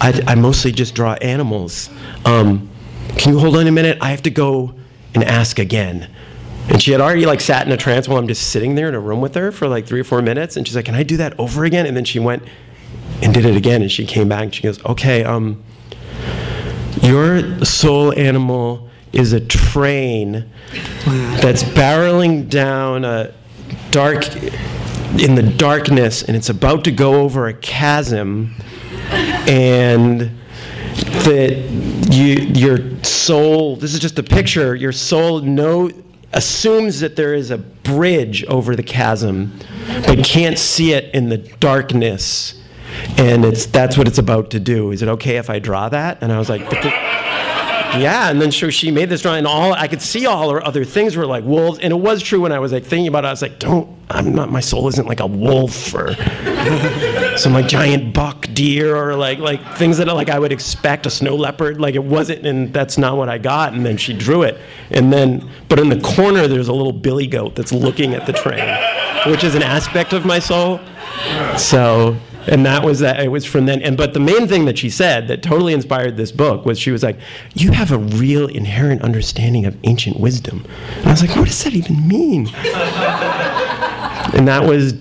I, 0.00 0.22
I 0.26 0.34
mostly 0.34 0.72
just 0.72 0.94
draw 0.94 1.14
animals. 1.14 1.90
Um, 2.24 2.70
can 3.16 3.32
you 3.32 3.38
hold 3.38 3.56
on 3.56 3.66
a 3.66 3.72
minute? 3.72 3.98
I 4.00 4.10
have 4.10 4.22
to 4.22 4.30
go 4.30 4.74
and 5.14 5.22
ask 5.24 5.58
again." 5.58 6.08
And 6.68 6.80
she 6.80 6.92
had 6.92 7.00
already 7.00 7.26
like 7.26 7.40
sat 7.40 7.66
in 7.66 7.72
a 7.72 7.76
trance 7.76 8.08
while 8.08 8.18
I'm 8.18 8.28
just 8.28 8.50
sitting 8.50 8.76
there 8.76 8.88
in 8.88 8.94
a 8.94 9.00
room 9.00 9.20
with 9.20 9.34
her 9.34 9.50
for 9.50 9.66
like 9.68 9.86
three 9.86 10.00
or 10.00 10.04
four 10.04 10.22
minutes. 10.22 10.56
And 10.56 10.66
she's 10.66 10.76
like, 10.76 10.84
"Can 10.86 10.94
I 10.94 11.02
do 11.02 11.16
that 11.16 11.38
over 11.38 11.64
again?" 11.64 11.86
And 11.86 11.96
then 11.96 12.04
she 12.04 12.18
went 12.18 12.42
and 13.20 13.34
did 13.34 13.44
it 13.44 13.56
again. 13.56 13.82
And 13.82 13.90
she 13.90 14.06
came 14.06 14.28
back 14.28 14.44
and 14.44 14.54
she 14.54 14.62
goes, 14.62 14.84
"Okay, 14.84 15.24
um, 15.24 15.62
your 17.02 17.64
soul 17.64 18.16
animal 18.18 18.88
is 19.12 19.32
a 19.32 19.40
train 19.40 20.48
that's 21.40 21.62
barreling 21.62 22.48
down 22.48 23.04
a 23.04 23.32
dark 23.90 24.26
in 25.18 25.34
the 25.34 25.42
darkness, 25.42 26.22
and 26.22 26.36
it's 26.36 26.48
about 26.48 26.84
to 26.84 26.90
go 26.90 27.20
over 27.20 27.46
a 27.46 27.52
chasm, 27.52 28.54
and 29.48 30.30
that 31.24 31.56
you 32.10 32.34
your 32.54 33.02
soul. 33.02 33.76
This 33.76 33.94
is 33.94 34.00
just 34.00 34.18
a 34.18 34.22
picture. 34.22 34.74
Your 34.74 34.92
soul 34.92 35.40
know 35.40 35.90
assumes 36.32 37.00
that 37.00 37.16
there 37.16 37.34
is 37.34 37.50
a 37.50 37.58
bridge 37.58 38.44
over 38.44 38.74
the 38.74 38.82
chasm, 38.82 39.58
but 40.06 40.24
can't 40.24 40.58
see 40.58 40.92
it 40.92 41.14
in 41.14 41.28
the 41.28 41.38
darkness. 41.38 42.58
And 43.16 43.44
it's 43.44 43.66
that's 43.66 43.96
what 43.96 44.06
it's 44.06 44.18
about 44.18 44.50
to 44.50 44.60
do. 44.60 44.90
Is 44.90 45.02
it 45.02 45.08
okay 45.08 45.36
if 45.36 45.48
I 45.48 45.58
draw 45.58 45.88
that? 45.88 46.18
And 46.22 46.30
I 46.32 46.38
was 46.38 46.48
like, 46.48 46.60
yeah. 47.98 48.30
And 48.30 48.40
then 48.40 48.52
so 48.52 48.70
she 48.70 48.90
made 48.90 49.08
this 49.08 49.22
drawing, 49.22 49.38
and 49.38 49.46
all 49.46 49.72
I 49.72 49.88
could 49.88 50.02
see 50.02 50.26
all 50.26 50.50
her 50.50 50.64
other 50.64 50.84
things 50.84 51.16
were 51.16 51.26
like 51.26 51.44
wolves. 51.44 51.78
And 51.78 51.92
it 51.92 51.96
was 51.96 52.22
true 52.22 52.40
when 52.40 52.52
I 52.52 52.58
was 52.58 52.72
like 52.72 52.84
thinking 52.84 53.08
about 53.08 53.24
it. 53.24 53.28
I 53.28 53.30
was 53.30 53.42
like, 53.42 53.58
don't. 53.58 53.88
I'm 54.10 54.34
not. 54.34 54.50
My 54.50 54.60
soul 54.60 54.88
isn't 54.88 55.06
like 55.06 55.20
a 55.20 55.26
wolf 55.26 55.94
or 55.94 56.08
some 57.36 57.52
like 57.52 57.66
giant 57.66 58.14
buck 58.14 58.46
deer 58.52 58.96
or 58.96 59.14
like 59.14 59.38
like 59.38 59.76
things 59.76 59.98
that 59.98 60.06
like 60.08 60.28
I 60.28 60.38
would 60.38 60.52
expect 60.52 61.06
a 61.06 61.10
snow 61.10 61.34
leopard. 61.36 61.80
Like 61.80 61.94
it 61.94 62.04
wasn't, 62.04 62.46
and 62.46 62.72
that's 62.72 62.98
not 62.98 63.16
what 63.16 63.28
I 63.28 63.38
got. 63.38 63.72
And 63.72 63.84
then 63.84 63.96
she 63.96 64.12
drew 64.12 64.42
it, 64.42 64.58
and 64.90 65.12
then 65.12 65.48
but 65.68 65.78
in 65.78 65.88
the 65.88 66.00
corner 66.00 66.46
there's 66.46 66.68
a 66.68 66.72
little 66.72 66.92
billy 66.92 67.26
goat 67.26 67.54
that's 67.54 67.72
looking 67.72 68.14
at 68.14 68.26
the 68.26 68.32
train, 68.32 68.76
which 69.30 69.44
is 69.44 69.54
an 69.54 69.62
aspect 69.62 70.12
of 70.12 70.24
my 70.24 70.38
soul. 70.38 70.80
So. 71.56 72.16
And 72.44 72.66
that 72.66 72.84
was 72.84 72.98
that. 72.98 73.20
It 73.20 73.28
was 73.28 73.44
from 73.44 73.66
then. 73.66 73.80
And 73.82 73.96
but 73.96 74.14
the 74.14 74.18
main 74.18 74.48
thing 74.48 74.64
that 74.64 74.76
she 74.76 74.90
said 74.90 75.28
that 75.28 75.44
totally 75.44 75.72
inspired 75.74 76.16
this 76.16 76.32
book 76.32 76.66
was 76.66 76.76
she 76.76 76.90
was 76.90 77.00
like, 77.00 77.16
"You 77.54 77.70
have 77.70 77.92
a 77.92 77.98
real 77.98 78.48
inherent 78.48 79.02
understanding 79.02 79.64
of 79.64 79.76
ancient 79.84 80.18
wisdom." 80.18 80.66
And 80.96 81.06
I 81.06 81.10
was 81.12 81.20
like, 81.22 81.36
"What 81.36 81.46
does 81.46 81.62
that 81.62 81.72
even 81.72 82.08
mean?" 82.08 82.48
and 84.34 84.48
that 84.48 84.64
was 84.64 84.94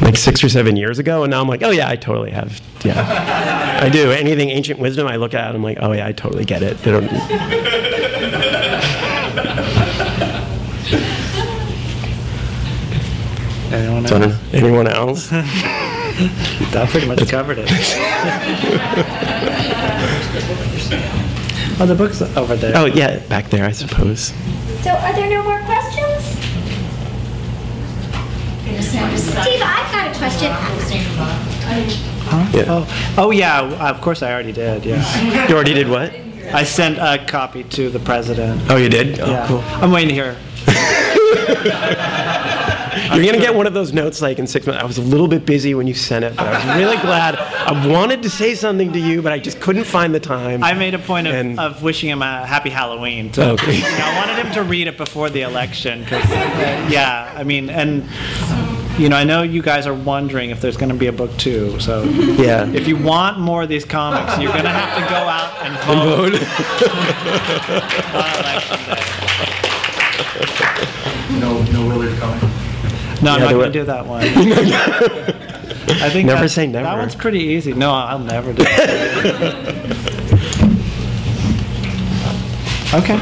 like 0.00 0.16
six 0.16 0.42
or 0.42 0.48
seven 0.48 0.76
years 0.76 0.98
ago. 0.98 1.24
And 1.24 1.30
now 1.30 1.40
I'm 1.40 1.48
like, 1.48 1.62
"Oh 1.62 1.70
yeah, 1.70 1.88
I 1.88 1.96
totally 1.96 2.30
have. 2.30 2.60
Yeah, 2.84 3.80
I 3.82 3.88
do. 3.88 4.10
Anything 4.10 4.50
ancient 4.50 4.78
wisdom, 4.78 5.06
I 5.06 5.16
look 5.16 5.34
at, 5.34 5.54
I'm 5.54 5.62
like, 5.62 5.78
oh 5.80 5.92
yeah, 5.92 6.06
I 6.06 6.12
totally 6.12 6.44
get 6.44 6.62
it. 6.62 6.78
They 6.78 6.90
don't, 6.90 7.08
Anyone 13.72 14.06
so 14.06 14.18
don't 14.18 14.30
else? 14.30 14.54
Anyone 14.54 14.88
else? 14.88 15.28
that 15.28 16.88
pretty 16.90 17.06
much 17.06 17.28
covered 17.28 17.58
it. 17.60 17.68
oh, 21.80 21.86
the 21.86 21.94
book's 21.94 22.22
over 22.22 22.56
there. 22.56 22.72
Oh 22.76 22.86
yeah, 22.86 23.18
back 23.28 23.50
there, 23.50 23.64
I 23.64 23.72
suppose. 23.72 24.32
So 24.82 24.90
are 24.90 25.12
there 25.12 25.30
no 25.30 25.42
more 25.42 25.60
questions? 25.60 26.36
Steve, 29.20 29.60
I've 29.62 29.92
got 29.92 30.14
a 30.14 30.18
question. 30.18 30.50
Huh? 30.52 32.50
Yeah. 32.54 32.64
Oh, 32.68 33.14
oh 33.18 33.30
yeah. 33.30 33.90
Of 33.90 34.00
course, 34.00 34.22
I 34.22 34.32
already 34.32 34.52
did. 34.52 34.84
Yeah. 34.84 35.48
You 35.48 35.54
already 35.54 35.74
did 35.74 35.88
what? 35.88 36.12
I 36.54 36.64
sent 36.64 36.98
a 36.98 37.24
copy 37.26 37.64
to 37.64 37.90
the 37.90 38.00
president. 38.00 38.62
Oh, 38.70 38.76
you 38.76 38.88
did? 38.88 39.20
Oh, 39.20 39.26
yeah. 39.30 39.46
cool. 39.46 39.60
I'm 39.82 39.92
waiting 39.92 40.14
here. 40.14 40.36
You're 43.14 43.24
gonna 43.24 43.38
get 43.38 43.54
one 43.54 43.66
of 43.66 43.74
those 43.74 43.92
notes 43.92 44.20
like 44.20 44.38
in 44.38 44.46
six 44.46 44.66
months. 44.66 44.82
I 44.82 44.86
was 44.86 44.98
a 44.98 45.02
little 45.02 45.28
bit 45.28 45.46
busy 45.46 45.74
when 45.74 45.86
you 45.86 45.94
sent 45.94 46.24
it, 46.24 46.36
but 46.36 46.46
I 46.46 46.66
was 46.66 46.76
really 46.76 46.96
glad. 46.98 47.36
I 47.36 47.86
wanted 47.86 48.22
to 48.24 48.30
say 48.30 48.54
something 48.54 48.92
to 48.92 48.98
you, 48.98 49.22
but 49.22 49.32
I 49.32 49.38
just 49.38 49.60
couldn't 49.60 49.84
find 49.84 50.14
the 50.14 50.20
time. 50.20 50.62
I 50.64 50.72
made 50.74 50.94
a 50.94 50.98
point 50.98 51.26
of, 51.28 51.34
And- 51.34 51.58
of 51.60 51.82
wishing 51.82 52.08
him 52.10 52.22
a 52.22 52.44
happy 52.46 52.70
Halloween. 52.70 53.30
To, 53.32 53.50
Okay. 53.52 53.76
you 53.76 53.82
know, 53.82 53.88
I 53.90 54.16
wanted 54.18 54.44
him 54.44 54.52
to 54.54 54.62
read 54.64 54.86
it 54.88 54.96
before 54.96 55.30
the 55.30 55.42
election 55.42 56.02
because, 56.04 56.28
yeah, 56.90 57.32
I 57.36 57.44
mean, 57.44 57.70
and 57.70 58.08
you 59.00 59.08
know, 59.08 59.16
I 59.16 59.24
know 59.24 59.42
you 59.42 59.62
guys 59.62 59.86
are 59.86 59.94
wondering 59.94 60.50
if 60.50 60.60
there's 60.60 60.76
going 60.76 60.90
to 60.90 60.94
be 60.94 61.06
a 61.06 61.12
book 61.12 61.34
two. 61.38 61.80
So, 61.80 62.02
Yeah. 62.38 62.66
if 62.72 62.86
you 62.86 62.96
want 62.96 63.38
more 63.38 63.62
of 63.62 63.68
these 63.68 63.84
comics, 63.84 64.38
you're 64.38 64.52
going 64.52 64.64
to 64.64 64.70
have 64.70 64.94
to 64.94 65.00
go 65.08 65.16
out 65.16 65.56
and 65.64 65.74
vote. 65.86 66.34
on 68.14 68.30
election 68.44 68.78
day. 68.86 69.00
No, 71.40 71.62
no 71.72 71.86
Willard 71.88 72.18
coming. 72.18 72.40
No, 73.22 73.32
I'm 73.32 73.38
Yeah, 73.40 73.44
not 73.44 73.48
there 73.48 73.50
going 73.58 73.72
to 73.72 73.78
do 73.78 73.84
that 73.84 74.06
one. 74.06 74.22
I 76.02 76.08
think 76.10 76.26
Never 76.26 76.42
that- 76.42 76.48
say 76.50 76.66
never. 76.66 76.84
That 76.84 76.98
one's 76.98 77.14
pretty 77.14 77.40
easy. 77.40 77.72
No, 77.72 77.90
I'll 77.92 78.18
never 78.18 78.52
do 78.52 78.62
it. 78.66 79.90
okay. 82.94 83.14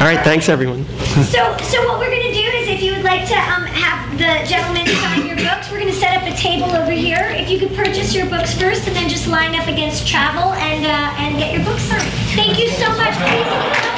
All 0.00 0.06
right, 0.06 0.20
thanks 0.24 0.48
everyone. 0.48 0.84
So, 1.26 1.56
so 1.58 1.84
what 1.88 1.98
we're 1.98 2.10
gonna 2.10 2.32
do 2.32 2.38
is 2.40 2.68
if 2.68 2.80
you 2.82 2.92
would 2.94 3.02
like 3.02 3.26
to 3.28 3.34
um, 3.34 3.66
have 3.66 4.07
the 4.18 4.44
gentlemen 4.48 4.84
sign 4.84 5.26
your 5.26 5.36
books, 5.36 5.70
we're 5.70 5.78
gonna 5.78 5.92
set 5.92 6.16
up 6.16 6.24
a 6.24 6.36
table 6.36 6.74
over 6.74 6.90
here. 6.90 7.30
If 7.30 7.48
you 7.48 7.58
could 7.60 7.74
purchase 7.76 8.12
your 8.12 8.26
books 8.26 8.52
first 8.58 8.88
and 8.88 8.96
then 8.96 9.08
just 9.08 9.28
line 9.28 9.54
up 9.54 9.68
against 9.68 10.08
travel 10.08 10.54
and, 10.54 10.84
uh, 10.84 11.22
and 11.22 11.38
get 11.38 11.54
your 11.54 11.64
books 11.64 11.82
signed. 11.82 12.10
Thank 12.34 12.58
you 12.58 12.68
so 12.68 12.88
much. 12.96 13.14
Please. 13.14 13.97